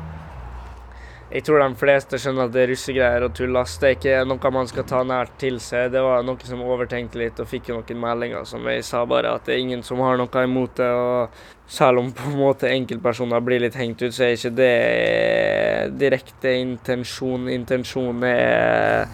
Jeg 1.31 1.45
tror 1.47 1.61
de 1.63 1.75
fleste 1.79 2.17
skjønner 2.19 2.49
at 2.49 2.51
det 2.51 2.65
er 2.65 2.69
russegreier 2.73 3.23
og 3.23 3.31
tullas. 3.37 3.77
Det 3.79 3.87
er 3.87 3.93
ikke 3.95 4.15
noe 4.27 4.49
man 4.51 4.67
skal 4.67 4.83
ta 4.89 4.99
nært 5.07 5.37
til 5.39 5.61
seg. 5.63 5.93
Det 5.93 6.01
var 6.03 6.25
noe 6.27 6.47
som 6.47 6.63
overtenkte 6.65 7.21
litt 7.21 7.39
og 7.39 7.47
fikk 7.47 7.69
noen 7.71 8.01
meldinger 8.01 8.43
som 8.49 8.67
jeg 8.67 8.83
sa 8.83 9.05
bare 9.07 9.31
at 9.37 9.47
det 9.47 9.55
er 9.55 9.61
ingen 9.63 9.83
som 9.87 10.03
har 10.03 10.19
noe 10.19 10.43
imot 10.43 10.75
det. 10.81 10.89
og 10.91 11.69
Selv 11.71 12.01
om 12.01 12.09
på 12.11 12.33
en 12.33 12.35
måte 12.35 12.67
enkeltpersoner 12.73 13.39
blir 13.47 13.63
litt 13.63 13.77
hengt 13.79 14.03
ut, 14.03 14.11
så 14.11 14.25
er 14.27 14.35
ikke 14.35 14.51
det 14.57 15.95
direkte 16.01 16.51
intensjon. 16.65 17.47
Intensjonen 17.53 18.27
er 18.27 19.07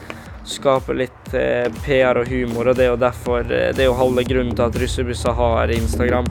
skape 0.48 0.96
litt 0.98 1.34
eh, 1.38 1.68
PR 1.84 2.24
og 2.24 2.32
humor, 2.32 2.72
og 2.72 2.80
det 2.80 2.88
er 2.88 2.94
jo 2.94 3.02
derfor 3.02 3.44
eh, 3.46 3.70
Det 3.76 3.84
er 3.84 3.92
jo 3.92 3.98
halve 4.00 4.24
grunnen 4.26 4.56
til 4.56 4.66
at 4.66 4.82
russebusser 4.82 5.38
har 5.38 5.76
Instagram 5.76 6.26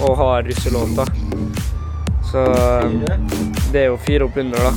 og 0.00 0.18
har 0.18 0.42
russelåter. 0.48 1.14
Så 2.32 2.44
det 3.72 3.80
er 3.82 3.90
jo 3.92 3.96
fire 4.00 4.24
oppunder, 4.24 4.58
da. 4.58 4.72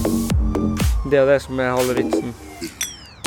Det 1.12 1.19
er 1.19 1.25
det 1.29 1.38
som 1.43 1.60
er 1.60 1.71
halve 1.75 1.95
vitsen. 1.95 2.33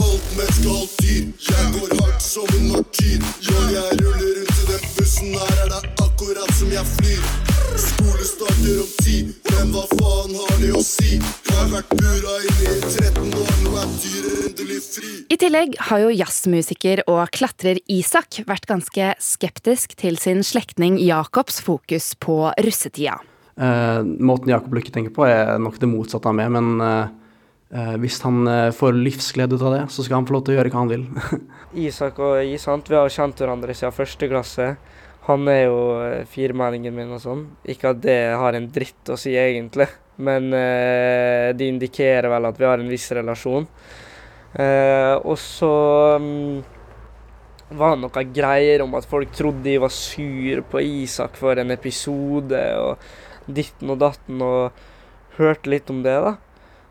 Alt 0.04 0.28
menneske, 0.36 0.68
alt 0.68 0.92
dyr. 1.00 1.24
Jeg 1.48 1.70
går 1.76 1.94
hardt 2.00 2.22
som 2.22 2.52
en 2.58 2.66
martyr. 2.72 3.24
Når 3.48 3.64
jeg 3.76 3.98
ruller 4.02 4.30
rundt 4.38 4.60
i 4.60 4.66
den 4.68 4.84
bussen 4.98 5.32
her, 5.38 5.56
er 5.64 5.72
det 5.72 5.80
akkurat 6.04 6.54
som 6.58 6.70
jeg 6.76 6.86
flyr. 6.92 7.24
Skole 7.86 8.28
starter 8.28 8.78
om 8.84 8.92
ti, 9.00 9.16
men 9.50 9.74
hva 9.74 9.84
faen 9.96 10.38
har 10.42 10.54
det 10.60 10.70
å 10.76 10.84
si? 10.84 11.18
Jeg 11.18 11.56
har 11.56 11.72
vært 11.72 11.96
bura 11.98 12.38
inne 12.44 12.70
i 12.70 12.80
13 12.92 13.36
år, 13.42 13.52
nå 13.64 13.74
er 13.80 13.92
dyret 14.04 14.48
endelig 14.52 14.80
fri. 14.86 15.12
I 15.32 15.40
tillegg 15.40 15.78
har 15.88 16.04
jo 16.04 16.14
jazzmusiker 16.14 17.06
og 17.08 17.22
klatrer 17.34 17.80
Isak 17.90 18.44
vært 18.46 18.68
ganske 18.70 19.14
skeptisk 19.18 19.96
til 19.98 20.20
sin 20.20 20.44
slektning 20.46 21.00
Jacobs 21.02 21.62
fokus 21.64 22.12
på 22.20 22.42
russetida. 22.52 23.22
Eh, 23.54 24.00
måten 24.02 24.50
Jakob 24.50 24.74
Lykke 24.74 24.94
tenker 24.94 25.14
på, 25.14 25.26
er 25.28 25.58
nok 25.62 25.78
det 25.78 25.90
motsatte 25.90 26.30
av 26.30 26.36
meg, 26.38 26.50
men 26.54 26.82
eh, 26.82 27.12
eh, 27.74 27.94
hvis 28.02 28.18
han 28.26 28.42
får 28.74 28.98
livsglede 28.98 29.58
ut 29.58 29.64
av 29.64 29.76
det, 29.76 29.84
så 29.94 30.04
skal 30.04 30.20
han 30.20 30.28
få 30.28 30.38
lov 30.38 30.46
til 30.46 30.56
å 30.56 30.58
gjøre 30.58 30.74
hva 30.74 30.82
han 30.82 30.92
vil. 30.92 31.06
Isak 31.86 32.18
og 32.22 32.38
jeg, 32.40 32.60
sant? 32.62 32.90
vi 32.90 32.98
har 32.98 33.12
kjent 33.12 33.44
hverandre 33.44 33.76
siden 33.76 33.94
første 33.94 34.30
klasse. 34.30 34.70
Han 35.24 35.48
er 35.48 35.62
jo 35.70 35.78
firmenningen 36.28 36.92
min 36.92 37.14
og 37.16 37.22
sånn. 37.22 37.44
Ikke 37.64 37.94
at 37.94 38.02
det 38.04 38.18
har 38.36 38.56
en 38.56 38.66
dritt 38.72 39.08
å 39.08 39.16
si, 39.16 39.32
egentlig, 39.40 39.88
men 40.20 40.52
eh, 40.52 41.50
det 41.56 41.70
indikerer 41.70 42.28
vel 42.30 42.50
at 42.50 42.60
vi 42.60 42.68
har 42.68 42.82
en 42.82 42.90
viss 42.90 43.06
relasjon. 43.16 43.66
Eh, 44.54 45.14
og 45.16 45.38
så 45.40 45.70
um, 46.20 46.60
var 47.74 47.94
det 47.94 48.02
noen 48.04 48.34
greier 48.36 48.84
om 48.84 48.92
at 48.94 49.08
folk 49.08 49.32
trodde 49.34 49.64
de 49.64 49.78
var 49.82 49.90
sur 49.94 50.60
på 50.70 50.82
Isak 50.84 51.40
for 51.40 51.58
en 51.58 51.72
episode, 51.74 52.60
og 52.78 53.33
ditten 53.46 53.92
og 53.94 54.00
datten, 54.02 54.42
og 54.42 55.38
hørte 55.38 55.70
litt 55.72 55.90
om 55.90 56.02
det, 56.04 56.16
da. 56.24 56.36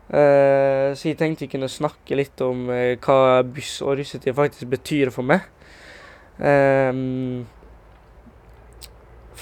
Eh, 0.04 0.92
så 0.92 1.08
jeg 1.08 1.16
tenkte 1.16 1.46
jeg 1.46 1.54
kunne 1.54 1.70
snakke 1.72 2.18
litt 2.18 2.40
om 2.44 2.68
eh, 2.72 3.00
hva 3.00 3.40
buss 3.48 3.78
og 3.80 3.96
russetid 3.98 4.36
faktisk 4.36 4.68
betyr 4.72 5.12
for 5.14 5.24
meg. 5.26 5.46
Ehm, 6.44 7.46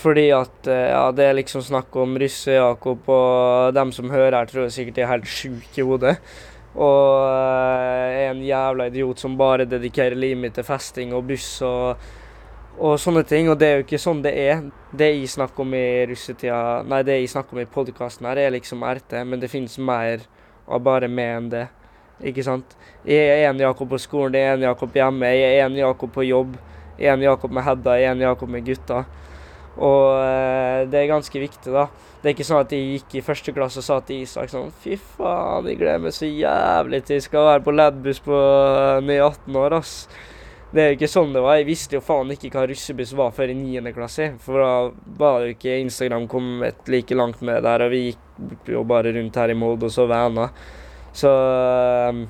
fordi 0.03 0.29
at 0.37 0.71
eh, 0.71 0.89
ja, 0.93 1.05
det 1.15 1.27
er 1.27 1.37
liksom 1.41 1.65
snakk 1.67 1.95
om 1.99 2.15
Russe-Jakob, 2.21 3.11
og 3.11 3.75
dem 3.75 3.93
som 3.95 4.11
hører 4.13 4.39
her, 4.39 4.51
tror 4.51 4.67
jeg 4.67 4.77
sikkert 4.79 5.03
er 5.03 5.13
helt 5.17 5.31
sjuke 5.31 5.83
i 5.83 5.87
hodet. 5.87 6.17
Og 6.73 7.27
er 7.29 8.31
en 8.31 8.41
jævla 8.47 8.87
idiot 8.89 9.21
som 9.21 9.37
bare 9.37 9.67
dedikerer 9.69 10.17
livet 10.17 10.41
mitt 10.41 10.55
til 10.57 10.65
festing 10.65 11.13
og 11.13 11.27
buss 11.29 11.59
og, 11.67 12.01
og 12.79 12.99
sånne 13.01 13.25
ting. 13.29 13.51
Og 13.51 13.59
det 13.61 13.69
er 13.69 13.79
jo 13.79 13.87
ikke 13.87 14.01
sånn 14.01 14.23
det 14.25 14.33
er. 14.39 14.65
Det 14.93 15.09
jeg 15.11 15.31
snakker 15.33 15.65
om 15.65 15.77
i 15.77 15.85
russetida, 16.11 16.83
nei, 16.89 17.03
det 17.07 17.19
jeg 17.21 17.33
snakker 17.33 17.57
om 17.57 17.63
i 17.63 17.71
podkasten 17.71 18.29
her, 18.29 18.41
er 18.41 18.53
liksom 18.57 18.85
RT, 18.85 19.23
men 19.29 19.41
det 19.41 19.51
finnes 19.53 19.79
mer 19.81 20.27
av 20.69 20.83
bare 20.85 21.09
meg 21.09 21.37
enn 21.39 21.49
det. 21.53 21.65
Ikke 22.23 22.45
sant? 22.47 22.77
Jeg 23.09 23.33
er 23.33 23.49
en 23.49 23.61
Jakob 23.61 23.91
på 23.91 23.99
skolen, 23.99 24.37
jeg 24.39 24.51
er 24.51 24.59
en 24.59 24.69
Jakob 24.69 24.95
hjemme, 24.95 25.33
jeg 25.33 25.59
er 25.59 25.67
en 25.67 25.81
Jakob 25.81 26.13
på 26.15 26.27
jobb. 26.29 26.55
Jeg 26.99 27.09
er 27.09 27.17
en 27.17 27.25
Jakob 27.25 27.51
med 27.51 27.65
Hedda, 27.67 27.97
jeg 27.99 28.11
er 28.11 28.15
en 28.15 28.25
Jakob 28.29 28.53
med 28.53 28.67
gutta. 28.67 29.03
Og 29.81 30.21
eh, 30.21 30.85
det 30.93 31.01
er 31.01 31.11
ganske 31.11 31.41
viktig, 31.41 31.73
da. 31.73 31.87
Det 32.23 32.29
er 32.29 32.35
ikke 32.37 32.47
sånn 32.47 32.61
at 32.63 32.73
jeg 32.75 32.99
gikk 32.99 33.17
i 33.19 33.25
første 33.25 33.55
klasse 33.57 33.81
og 33.81 33.87
sa 33.87 33.97
til 34.07 34.21
Isak 34.23 34.53
sånn 34.53 34.69
Fy 34.85 34.95
faen, 35.17 35.67
jeg 35.67 35.81
gleder 35.81 36.03
meg 36.05 36.15
så 36.15 36.29
jævlig 36.29 37.01
til 37.09 37.19
jeg 37.19 37.25
skal 37.25 37.49
være 37.49 37.65
på 37.65 37.75
LED-buss 37.75 38.21
på 38.23 38.37
uh, 38.37 39.01
når 39.03 39.17
jeg 39.17 39.23
er 39.25 39.33
18 39.33 39.59
år, 39.65 39.77
ass. 39.81 39.95
Det 40.73 40.81
er 40.81 40.87
jo 40.89 40.97
ikke 40.97 41.11
sånn 41.13 41.35
det 41.35 41.43
var. 41.45 41.59
Jeg 41.61 41.69
visste 41.69 41.99
jo 41.99 42.05
faen 42.05 42.33
ikke 42.33 42.49
hva 42.55 42.65
russebuss 42.71 43.13
var 43.19 43.35
før 43.37 43.53
i 43.53 43.57
9. 43.59 43.93
klasse. 43.93 44.31
For 44.41 44.57
da 44.63 44.71
var 45.21 45.45
jo 45.45 45.53
ikke 45.53 45.77
Instagram 45.83 46.25
kommet 46.33 46.89
like 46.93 47.19
langt 47.19 47.43
med 47.45 47.61
der, 47.67 47.85
og 47.85 47.93
vi 47.93 48.07
gikk 48.07 48.73
jo 48.73 48.85
bare 48.89 49.13
rundt 49.13 49.37
her 49.37 49.53
i 49.53 49.59
Molde 49.59 49.91
og 49.91 49.93
så 49.93 50.09
vana. 50.09 50.49
Så 51.13 51.29
eh, 51.29 52.23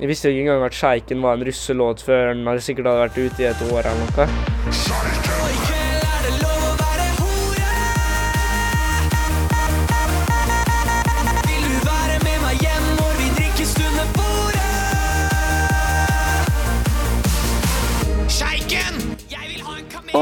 jeg 0.00 0.10
visste 0.10 0.32
jo 0.32 0.38
ikke 0.38 0.48
engang 0.48 0.64
at 0.70 0.78
Sjeiken 0.80 1.20
var 1.22 1.36
en 1.36 1.44
russelåt 1.44 2.06
før 2.06 2.32
den 2.32 2.46
hadde 2.48 2.64
sikkert 2.64 2.88
hadde 2.88 3.04
vært 3.04 3.20
ute 3.20 3.44
i 3.44 3.50
et 3.52 3.66
år 3.68 3.84
eller 3.84 4.06
noe. 4.08 5.03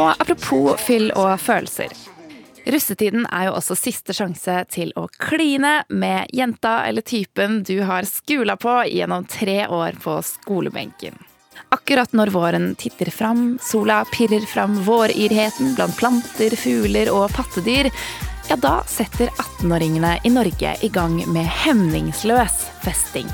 Og 0.02 0.10
apropos 0.18 0.80
fyll 0.82 1.12
og 1.14 1.36
følelser. 1.38 1.92
Russetiden 2.66 3.26
er 3.26 3.48
jo 3.48 3.56
også 3.58 3.74
siste 3.78 4.14
sjanse 4.14 4.54
til 4.70 4.92
å 4.98 5.08
kline 5.18 5.80
med 5.90 6.30
jenta 6.34 6.80
eller 6.86 7.02
typen 7.06 7.60
du 7.66 7.80
har 7.86 8.06
skula 8.06 8.56
på 8.58 8.76
gjennom 8.90 9.26
tre 9.30 9.64
år 9.66 9.98
på 10.02 10.16
skolebenken. 10.26 11.18
Akkurat 11.74 12.12
når 12.12 12.32
våren 12.34 12.66
titter 12.78 13.10
fram, 13.14 13.56
sola 13.62 14.02
pirrer 14.12 14.44
fram 14.46 14.76
vårirheten 14.86 15.74
blant 15.76 15.96
planter, 15.98 16.54
fugler 16.58 17.10
og 17.12 17.32
pattedyr, 17.34 17.88
ja, 18.50 18.58
da 18.58 18.80
setter 18.90 19.30
18-åringene 19.38 20.18
i 20.26 20.34
Norge 20.34 20.76
i 20.82 20.92
gang 20.92 21.16
med 21.32 21.48
hemningsløs 21.62 22.66
festing. 22.84 23.30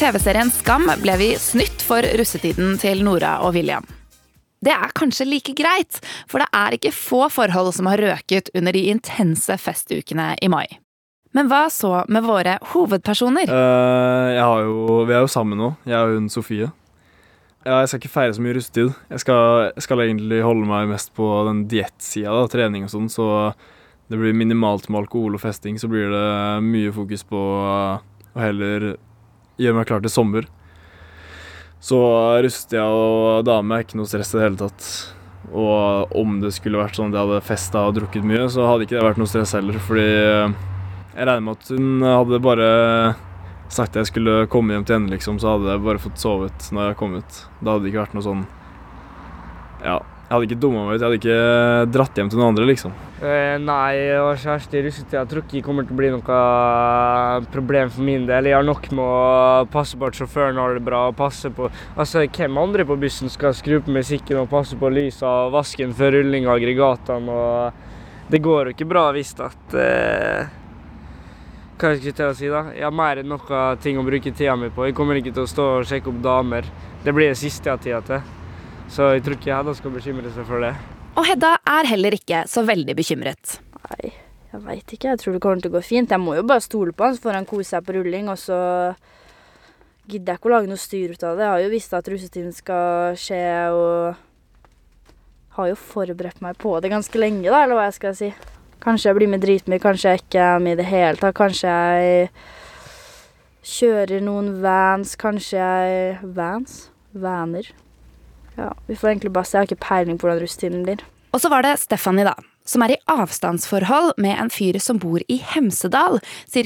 TV-serien 0.00 0.48
Skam 0.48 0.86
ble 1.02 1.12
vi 1.20 1.26
snytt 1.36 1.82
for 1.84 2.00
russetiden 2.16 2.78
til 2.80 3.02
Nora 3.04 3.34
og 3.44 3.52
William. 3.52 3.84
Det 4.64 4.72
er 4.72 4.94
kanskje 4.96 5.26
like 5.28 5.52
greit, 5.56 5.98
for 6.24 6.40
det 6.40 6.46
er 6.56 6.76
ikke 6.76 6.92
få 6.96 7.26
forhold 7.28 7.74
som 7.76 7.90
har 7.90 8.00
røket 8.00 8.48
under 8.56 8.72
de 8.72 8.86
intense 8.88 9.58
festukene 9.60 10.30
i 10.40 10.48
mai. 10.48 10.64
Men 11.36 11.50
hva 11.52 11.66
så 11.68 12.06
med 12.08 12.24
våre 12.24 12.54
hovedpersoner? 12.72 13.52
Uh, 13.52 14.40
jo, 14.40 15.02
vi 15.04 15.18
er 15.18 15.20
jo 15.20 15.28
sammen 15.28 15.60
nå, 15.60 15.68
jeg 15.84 16.00
og 16.00 16.16
hun 16.16 16.32
Sofie. 16.32 16.70
Ja, 17.66 17.82
jeg 17.82 17.92
skal 17.92 18.00
ikke 18.00 18.14
feire 18.14 18.38
så 18.38 18.46
mye 18.46 18.56
russetid. 18.56 18.94
Jeg 19.12 19.24
skal, 19.26 19.66
jeg 19.74 19.84
skal 19.84 20.04
egentlig 20.06 20.40
holde 20.46 20.64
meg 20.70 20.88
mest 20.94 21.12
på 21.12 21.28
den 21.50 21.66
diettsida, 21.68 22.40
trening 22.48 22.88
og 22.88 22.94
sånn, 22.94 23.12
så 23.12 23.28
det 24.08 24.16
blir 24.16 24.32
minimalt 24.32 24.88
med 24.88 25.04
alkohol 25.04 25.36
og 25.36 25.44
festing. 25.44 25.76
Så 25.76 25.92
blir 25.92 26.08
det 26.08 26.26
mye 26.64 26.96
fokus 26.96 27.28
på 27.28 27.44
å 27.60 28.40
heller 28.40 28.94
gjøre 29.60 29.76
meg 29.78 29.88
klar 29.90 30.02
til 30.04 30.12
sommer. 30.12 30.48
Så 31.80 31.96
russetida 32.44 32.84
og 32.92 33.46
dame 33.48 33.80
ikke 33.80 33.96
noe 34.00 34.08
stress 34.08 34.34
i 34.34 34.38
det 34.38 34.44
hele 34.44 34.60
tatt. 34.60 34.90
Og 35.50 36.12
om 36.20 36.36
det 36.42 36.52
skulle 36.54 36.80
vært 36.80 36.98
sånn 36.98 37.10
at 37.10 37.16
jeg 37.16 37.28
hadde 37.28 37.46
festa 37.46 37.86
og 37.88 37.96
drukket 37.96 38.26
mye, 38.28 38.44
så 38.52 38.66
hadde 38.68 38.86
ikke 38.86 38.98
det 38.98 39.06
vært 39.06 39.20
noe 39.22 39.30
stress 39.30 39.54
heller, 39.56 39.80
fordi 39.82 40.04
jeg 40.10 41.26
regner 41.26 41.42
med 41.46 41.56
at 41.56 41.72
hun 41.72 42.04
hadde 42.04 42.42
bare 42.44 42.68
sagt 43.70 43.94
at 43.94 44.02
jeg 44.02 44.10
skulle 44.10 44.46
komme 44.50 44.74
hjem 44.74 44.84
til 44.86 44.98
henne, 44.98 45.12
liksom, 45.14 45.40
så 45.42 45.54
hadde 45.56 45.72
jeg 45.72 45.82
bare 45.86 46.02
fått 46.02 46.22
sovet 46.22 46.70
når 46.74 46.90
jeg 46.90 46.98
kom 47.00 47.16
ut. 47.18 47.40
Da 47.60 47.74
hadde 47.74 47.86
det 47.86 47.92
ikke 47.92 48.04
vært 48.04 48.16
noe 48.18 48.26
sånn 48.26 48.46
Ja. 49.80 49.98
Jeg 50.30 50.36
hadde 50.36 50.46
ikke 50.46 50.62
dumma 50.62 50.82
meg 50.86 50.92
ut. 50.94 51.00
Jeg 51.02 51.08
hadde 51.08 51.16
ikke 51.18 51.90
dratt 51.90 52.18
hjem 52.20 52.28
til 52.30 52.38
noen 52.38 52.52
andre, 52.52 52.66
liksom. 52.68 52.92
Eh, 53.18 53.56
nei, 53.58 53.96
å 54.14 54.28
kjæreste 54.38 54.78
i 54.78 54.82
russetida 54.84 55.24
tror 55.26 55.42
ikke 55.42 55.64
kommer 55.66 55.88
til 55.88 55.96
å 55.96 55.98
bli 55.98 56.10
noe 56.14 56.36
problem 57.50 57.90
for 57.90 58.06
min 58.06 58.28
del. 58.28 58.46
Jeg 58.46 58.54
har 58.54 58.68
nok 58.68 58.86
med 58.94 59.02
å 59.02 59.66
passe 59.74 59.98
på 59.98 60.06
at 60.06 60.20
sjåføren 60.20 60.60
har 60.62 60.78
det 60.78 60.84
bra 60.86 61.02
og 61.10 61.18
passe 61.18 61.50
på 61.50 61.66
Altså, 61.98 62.22
hvem 62.30 62.62
andre 62.62 62.86
på 62.86 63.00
bussen 63.02 63.26
skal 63.26 63.58
skru 63.58 63.80
på 63.82 63.90
musikken 63.98 64.38
og 64.38 64.48
passe 64.54 64.78
på 64.78 64.94
lyset 64.94 65.26
og 65.26 65.50
vasken 65.58 65.98
før 65.98 66.20
rulling 66.20 66.46
av 66.46 66.60
aggregatene 66.60 67.42
og 67.42 67.86
Det 68.30 68.38
går 68.38 68.70
jo 68.70 68.78
ikke 68.78 68.86
bra 68.86 69.08
hvis 69.10 69.34
at 69.42 69.74
eh, 69.74 70.58
hva 71.80 71.94
jeg 71.96 72.14
til 72.14 72.28
å 72.30 72.34
si 72.38 72.46
da? 72.52 72.68
Jeg 72.76 72.86
har 72.86 72.94
mer 72.94 73.18
enn 73.18 73.32
noe 73.34 73.68
ting 73.82 73.98
å 73.98 74.06
bruke 74.06 74.30
tida 74.30 74.54
mi 74.54 74.70
på. 74.70 74.86
Jeg 74.86 74.94
kommer 74.94 75.18
ikke 75.18 75.34
til 75.34 75.42
å 75.42 75.50
stå 75.50 75.72
og 75.80 75.88
sjekke 75.90 76.12
opp 76.12 76.22
damer. 76.22 76.68
Det 77.02 77.10
blir 77.16 77.32
det 77.32 77.40
siste 77.40 77.66
jeg 77.66 77.74
har 77.74 77.82
tida 77.82 78.06
til. 78.06 78.36
Så 78.90 79.12
jeg 79.14 79.22
tror 79.22 79.36
ikke 79.38 79.54
Hedda 79.54 79.74
skal 79.78 79.92
bekymre 79.94 80.32
seg 80.34 80.46
for 80.48 80.64
det. 80.64 80.72
Og 81.18 81.26
Hedda 81.28 81.52
er 81.68 81.88
heller 81.90 82.14
ikke 82.16 82.42
så 82.50 82.64
veldig 82.66 82.96
bekymret. 82.98 83.58
Nei, 83.84 84.10
jeg 84.50 84.62
veit 84.64 84.94
ikke. 84.96 85.12
Jeg 85.12 85.20
tror 85.22 85.36
det 85.36 85.42
kommer 85.44 85.62
til 85.62 85.70
å 85.70 85.76
gå 85.76 85.82
fint. 85.86 86.10
Jeg 86.10 86.22
må 86.22 86.34
jo 86.34 86.46
bare 86.46 86.64
stole 86.64 86.94
på 86.94 87.06
han, 87.06 87.14
så 87.14 87.28
får 87.28 87.38
han 87.38 87.48
kose 87.50 87.68
seg 87.70 87.86
på 87.86 87.94
rulling. 87.96 88.30
Og 88.32 88.38
så 88.40 88.58
gidder 90.10 90.34
jeg 90.34 90.40
ikke 90.40 90.50
å 90.50 90.54
lage 90.56 90.70
noe 90.70 90.80
styr 90.80 91.14
ut 91.14 91.22
av 91.26 91.38
det. 91.38 91.46
Jeg 91.46 91.54
har 91.54 91.64
jo 91.64 91.72
visst 91.74 91.94
at 91.94 92.10
russetiden 92.10 92.54
skal 92.56 93.18
skje, 93.20 93.42
og 93.74 94.18
har 95.58 95.70
jo 95.70 95.76
forberedt 95.78 96.42
meg 96.42 96.58
på 96.58 96.72
det 96.82 96.90
ganske 96.90 97.20
lenge, 97.20 97.46
da, 97.46 97.62
eller 97.64 97.78
hva 97.78 97.86
jeg 97.88 97.98
skal 97.98 98.16
si. 98.18 98.30
Kanskje 98.80 99.10
jeg 99.10 99.18
blir 99.18 99.30
med 99.30 99.42
dritmye, 99.44 99.82
kanskje 99.82 100.14
jeg 100.14 100.24
ikke 100.24 100.48
er 100.54 100.64
med 100.64 100.78
i 100.78 100.80
det 100.80 100.88
hele 100.88 101.20
tatt. 101.20 101.36
Kanskje 101.36 101.74
jeg 101.76 102.32
kjører 103.70 104.24
noen 104.24 104.54
vans, 104.64 105.14
kanskje 105.20 105.60
jeg 105.60 106.32
Vans? 106.38 106.88
Vaner. 107.12 107.70
Ja, 108.56 108.72
vi 108.86 108.96
får 108.96 109.14
egentlig 109.14 109.32
bare 109.32 109.48
se. 109.48 109.56
Jeg 109.56 109.62
har 109.64 109.70
ikke 109.70 109.86
peiling 109.86 110.18
på 110.18 110.26
hvordan 110.26 110.42
russetiden 110.42 110.82
blir. 110.86 111.04
Og 111.30 111.40
så 111.42 111.50
var 111.52 111.62
det 111.62 111.76
Stephanie, 111.78 112.26
da. 112.26 112.34
Som 112.66 112.82
er 112.84 112.94
i 112.94 113.00
avstandsforhold 113.10 114.12
med 114.20 114.36
en 114.38 114.50
fyr 114.52 114.78
som 114.82 114.98
bor 115.00 115.22
i 115.30 115.38
Hemsedal, 115.52 116.18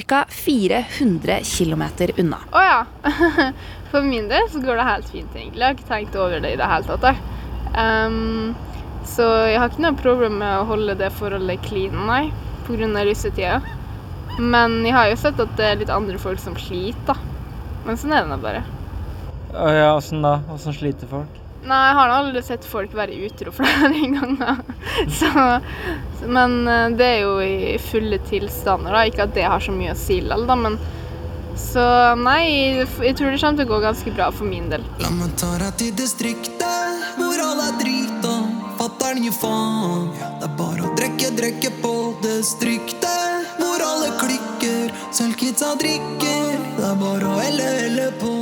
ca. 0.09 0.25
400 0.29 1.39
km 1.45 1.83
unna. 2.17 2.41
Å 2.51 2.63
ja. 2.65 2.79
For 3.91 4.05
min 4.05 4.27
del 4.29 4.49
så 4.51 4.59
går 4.63 4.81
det 4.81 4.87
helt 4.89 5.11
fint, 5.13 5.37
egentlig. 5.37 5.61
Jeg 5.61 5.67
har 5.67 5.77
ikke 5.77 5.91
tenkt 5.93 6.17
over 6.19 6.41
det 6.43 6.55
i 6.55 6.59
det 6.59 6.69
hele 6.69 6.89
tatt. 6.89 7.07
jeg. 7.09 7.45
Ehm, 7.79 8.55
så 9.05 9.29
jeg 9.47 9.61
har 9.61 9.71
ikke 9.71 9.85
noe 9.85 10.01
problem 10.01 10.39
med 10.41 10.59
å 10.59 10.67
holde 10.67 10.97
det 10.99 11.13
forholdet 11.15 11.63
clean, 11.69 11.95
nei, 12.09 12.25
pga. 12.67 12.89
russetida. 13.05 13.61
Men 14.39 14.81
jeg 14.83 14.97
har 14.97 15.09
jo 15.13 15.21
sett 15.21 15.39
at 15.39 15.55
det 15.55 15.69
er 15.69 15.79
litt 15.79 15.93
andre 15.93 16.19
folk 16.19 16.41
som 16.41 16.57
sliter, 16.59 17.13
da. 17.13 17.15
Men 17.85 17.97
sånn 18.01 18.13
er 18.17 18.25
det 18.25 18.33
nå 18.33 18.41
bare. 18.41 18.65
Å 19.55 19.71
ja, 19.71 19.89
åssen 19.95 20.25
da? 20.25 20.39
Åssen 20.51 20.73
sliter 20.75 21.07
folk? 21.07 21.44
Nei, 21.65 21.77
jeg 21.89 21.95
har 21.97 22.11
aldri 22.13 22.41
sett 22.45 22.65
folk 22.69 22.91
være 22.93 23.15
utro 23.25 23.51
flere 23.55 23.89
ganger. 24.15 24.59
Så, 25.09 25.29
men 26.29 26.59
eh, 26.69 26.89
det 26.99 27.07
er 27.15 27.23
jo 27.23 27.39
i 27.41 27.77
fulle 27.81 28.19
tilstander, 28.29 28.93
da. 28.93 29.05
Ikke 29.09 29.25
at 29.25 29.33
det 29.37 29.47
har 29.49 29.63
så 29.65 29.73
mye 29.73 29.95
å 29.95 29.97
si 29.97 30.19
likevel, 30.21 30.45
da, 30.49 30.55
men 30.67 30.77
Så 31.55 31.81
nei, 32.19 32.83
jeg 32.83 33.15
tror 33.17 33.31
det 33.31 33.39
kommer 33.41 33.57
til 33.57 33.65
å 33.65 33.71
gå 33.71 33.77
ganske 33.83 34.11
bra 34.15 34.27
for 34.35 34.45
min 34.49 34.67
del. 34.71 34.83
La 35.01 35.09
meg 35.15 35.33
ta 35.39 35.53
deg 35.61 35.77
til 35.79 35.93
distriktet, 35.97 37.05
hvor 37.17 37.39
alle 37.47 37.69
er 37.71 37.77
drita. 37.81 38.35
Fatter'n 38.75 39.23
gir 39.23 39.33
faen. 39.35 40.09
Det 40.41 40.49
er 40.49 40.55
bare 40.59 40.83
å 40.85 40.93
drikke, 40.99 41.31
drikke 41.39 41.71
på 41.81 41.93
distriktet, 42.25 43.55
hvor 43.57 43.81
alle 43.87 44.11
klikker. 44.19 44.91
Selv 45.15 45.39
kidsa 45.39 45.73
drikker. 45.79 46.54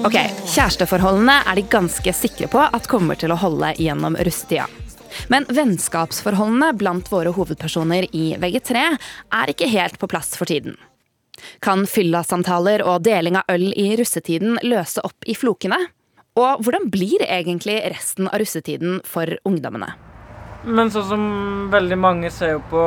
Ok, 0.04 0.18
Kjæresteforholdene 0.52 1.40
er 1.48 1.58
de 1.58 1.64
ganske 1.72 2.14
sikre 2.14 2.50
på 2.52 2.60
at 2.62 2.90
kommer 2.92 3.18
til 3.18 3.32
å 3.34 3.38
holde 3.40 3.72
gjennom 3.82 4.18
russetida. 4.20 4.68
Men 5.32 5.48
vennskapsforholdene 5.50 6.74
blant 6.78 7.10
våre 7.12 7.34
hovedpersoner 7.34 8.10
i 8.12 8.34
VG3 8.42 8.84
er 9.40 9.54
ikke 9.54 9.72
helt 9.72 10.00
på 10.02 10.10
plass 10.12 10.34
for 10.38 10.50
tiden. 10.50 10.76
Kan 11.64 11.88
fyllasamtaler 11.90 12.84
og 12.86 13.04
deling 13.08 13.40
av 13.40 13.50
øl 13.54 13.70
i 13.74 13.94
russetiden 14.00 14.60
løse 14.66 15.02
opp 15.08 15.26
i 15.26 15.38
flokene? 15.38 15.80
Og 16.38 16.66
hvordan 16.66 16.90
blir 16.94 17.24
egentlig 17.26 17.80
resten 17.94 18.30
av 18.30 18.42
russetiden 18.42 19.00
for 19.08 19.38
ungdommene? 19.48 19.94
Men 20.64 20.88
sånn 20.94 21.08
som 21.10 21.24
veldig 21.74 21.98
mange 22.00 22.30
ser 22.32 22.54
jo 22.54 22.62
på 22.72 22.82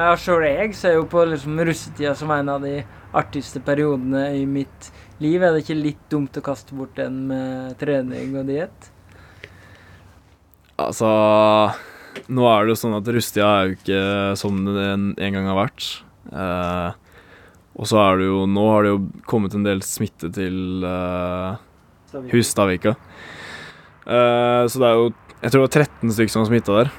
Ja, 0.00 0.14
sjøl 0.16 0.46
jeg 0.48 0.72
ser 0.78 0.96
jo 0.96 1.04
på 1.10 1.26
liksom 1.28 1.58
russetida 1.60 2.14
som 2.16 2.30
en 2.32 2.48
av 2.48 2.62
de 2.64 2.78
artigste 3.16 3.60
periodene 3.64 4.30
i 4.38 4.46
mitt 4.48 4.88
liv. 5.20 5.42
Er 5.42 5.52
det 5.52 5.64
ikke 5.64 5.76
litt 5.76 6.06
dumt 6.12 6.36
å 6.40 6.44
kaste 6.44 6.76
bort 6.76 6.96
den 6.96 7.26
med 7.28 7.76
trening 7.80 8.32
og 8.40 8.48
diett? 8.48 8.88
Altså 10.80 11.08
Nå 12.32 12.48
er 12.48 12.64
det 12.64 12.72
jo 12.72 12.80
sånn 12.80 12.96
at 12.96 13.12
russetida 13.12 13.50
er 13.50 13.68
jo 13.68 13.76
ikke 13.76 14.00
som 14.40 14.64
den 14.64 15.10
en 15.12 15.36
gang 15.36 15.50
har 15.52 15.60
vært. 15.60 15.90
Eh, 16.32 16.90
og 17.76 17.88
så 17.90 18.00
er 18.00 18.22
det 18.22 18.30
jo 18.30 18.40
Nå 18.48 18.64
har 18.72 18.86
det 18.86 18.94
jo 18.94 19.02
kommet 19.28 19.54
en 19.54 19.66
del 19.68 19.84
smitte 19.84 20.32
til 20.32 20.84
eh, 20.88 21.60
Hustadvika. 22.32 22.96
Eh, 24.06 24.64
så 24.64 24.80
det 24.80 24.88
er 24.88 24.96
jo 24.96 25.12
Jeg 25.42 25.52
tror 25.52 25.60
det 25.60 25.66
var 25.66 25.84
13 25.84 26.14
stykker 26.16 26.32
som 26.32 26.42
var 26.42 26.48
smitta 26.50 26.76
der. 26.78 26.92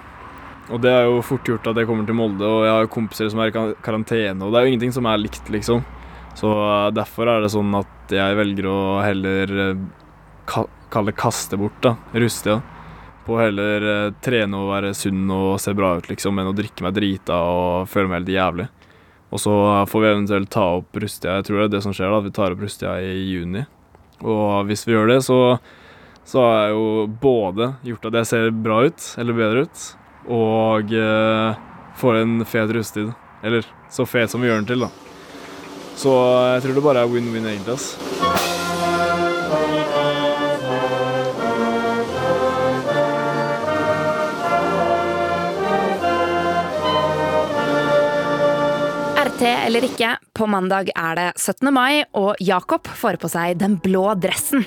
Og 0.67 0.82
det 0.84 0.91
er 0.91 1.06
jo 1.08 1.21
fort 1.26 1.47
gjort 1.47 1.67
at 1.71 1.80
jeg 1.80 1.88
kommer 1.89 2.08
til 2.08 2.17
Molde, 2.17 2.43
og 2.45 2.65
jeg 2.67 2.73
har 2.76 2.89
kompiser 2.91 3.30
som 3.32 3.39
er 3.41 3.50
i 3.50 3.73
karantene, 3.84 4.43
og 4.43 4.52
det 4.52 4.60
er 4.60 4.65
jo 4.65 4.73
ingenting 4.73 4.95
som 4.95 5.08
er 5.08 5.21
likt, 5.21 5.47
liksom. 5.54 5.84
Så 6.38 6.52
eh, 6.52 6.89
derfor 6.93 7.32
er 7.32 7.41
det 7.41 7.54
sånn 7.54 7.71
at 7.80 8.13
jeg 8.13 8.38
velger 8.38 8.67
å 8.69 8.80
heller 9.02 9.54
eh, 9.63 9.86
ka 10.47 10.67
kalle 10.93 11.12
kaste 11.12 11.58
bort, 11.60 11.80
da, 11.84 11.95
russetida. 12.13 12.60
På 13.26 13.39
heller 13.41 13.88
eh, 13.91 14.12
trene 14.23 14.60
og 14.60 14.69
være 14.71 14.93
sunn 14.95 15.26
og 15.34 15.58
se 15.63 15.73
bra 15.76 15.95
ut, 15.97 16.12
liksom, 16.12 16.38
enn 16.39 16.52
å 16.52 16.56
drikke 16.56 16.86
meg 16.86 16.95
drita 17.00 17.39
og 17.47 17.89
føle 17.91 18.12
meg 18.12 18.21
helt 18.21 18.36
jævlig. 18.36 18.67
Og 19.28 19.41
så 19.43 19.54
får 19.91 20.04
vi 20.04 20.12
eventuelt 20.13 20.52
ta 20.54 20.63
opp 20.78 20.95
Rustia. 21.04 21.39
Jeg 21.39 21.50
tror 21.50 21.60
det 21.60 21.65
er 21.65 21.73
det 21.73 21.84
som 21.84 21.95
skjer, 21.95 22.12
da, 22.12 22.21
at 22.21 22.28
vi 22.30 22.36
tar 22.38 22.54
opp 22.54 22.62
Rustia 22.63 22.93
i 23.04 23.26
juni. 23.28 23.65
Og 24.23 24.69
hvis 24.69 24.86
vi 24.88 24.95
gjør 24.95 25.12
det, 25.12 25.19
så, 25.26 25.39
så 26.28 26.44
har 26.44 26.58
jeg 26.60 26.76
jo 26.76 26.88
både 27.24 27.70
gjort 27.88 28.10
at 28.10 28.18
jeg 28.20 28.28
ser 28.28 28.50
bra 28.52 28.82
ut, 28.84 29.04
eller 29.22 29.38
bedre 29.38 29.63
ut, 29.63 29.84
og 30.28 30.92
eh, 30.92 31.60
får 31.96 32.22
en 32.22 32.42
fet 32.46 32.74
rustid, 32.76 33.13
Eller 33.46 33.63
så 33.94 34.04
fet 34.06 34.32
som 34.32 34.42
vi 34.42 34.50
gjør 34.50 34.63
den 34.63 34.68
til, 34.68 34.82
da. 34.84 34.90
Så 35.96 36.12
jeg 36.58 36.63
tror 36.63 36.74
det 36.76 36.84
bare 36.84 37.04
er 37.06 37.12
win-win, 37.12 37.46
egentlig. 37.48 37.78
ass. 37.78 37.96
RT 49.18 49.46
eller 49.68 49.86
ikke, 49.86 50.18
på 50.34 50.50
mandag 50.50 50.92
er 50.92 51.16
det 51.16 51.30
17. 51.38 51.72
mai, 51.72 52.04
og 52.18 52.36
Jakob 52.44 52.90
får 52.90 53.22
på 53.22 53.32
seg 53.32 53.62
den 53.62 53.80
blå 53.80 54.10
dressen. 54.20 54.66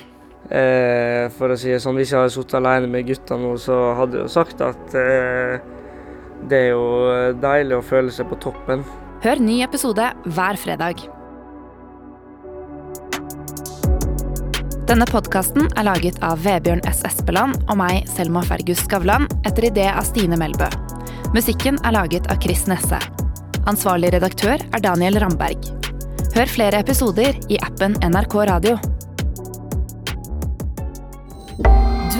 Eh, 0.51 1.29
for 1.37 1.53
å 1.53 1.55
si 1.55 1.69
det 1.71 1.79
sånn, 1.79 1.95
Hvis 1.95 2.11
jeg 2.11 2.19
hadde 2.19 2.33
sittet 2.33 2.57
alene 2.59 2.89
med 2.91 3.07
gutta 3.07 3.37
nå, 3.39 3.53
så 3.55 3.95
hadde 3.95 4.19
jeg 4.19 4.27
jo 4.27 4.33
sagt 4.33 4.63
at 4.65 4.97
eh, 4.99 5.63
det 6.51 6.59
er 6.65 6.69
jo 6.73 6.83
deilig 7.39 7.77
å 7.77 7.85
føle 7.85 8.11
seg 8.11 8.27
på 8.27 8.39
toppen. 8.43 8.83
Hør 9.23 9.39
ny 9.39 9.61
episode 9.63 10.11
hver 10.25 10.59
fredag. 10.59 11.05
Denne 14.89 15.07
podkasten 15.07 15.69
er 15.79 15.85
laget 15.87 16.17
av 16.25 16.41
Vebjørn 16.43 16.81
S. 16.89 17.05
Espeland 17.07 17.61
og 17.69 17.77
meg, 17.79 18.09
Selma 18.11 18.41
Fergus 18.43 18.81
Skavlan, 18.83 19.29
etter 19.47 19.69
idé 19.69 19.87
av 19.87 20.03
Stine 20.09 20.35
Melbø. 20.41 20.67
Musikken 21.31 21.79
er 21.85 21.95
laget 21.95 22.27
av 22.33 22.41
Chris 22.43 22.65
Nesse. 22.67 22.99
Ansvarlig 23.71 24.11
redaktør 24.17 24.59
er 24.59 24.83
Daniel 24.83 25.21
Ramberg. 25.23 25.69
Hør 26.35 26.57
flere 26.59 26.81
episoder 26.83 27.39
i 27.47 27.61
appen 27.63 27.95
NRK 28.03 28.41
Radio. 28.51 28.90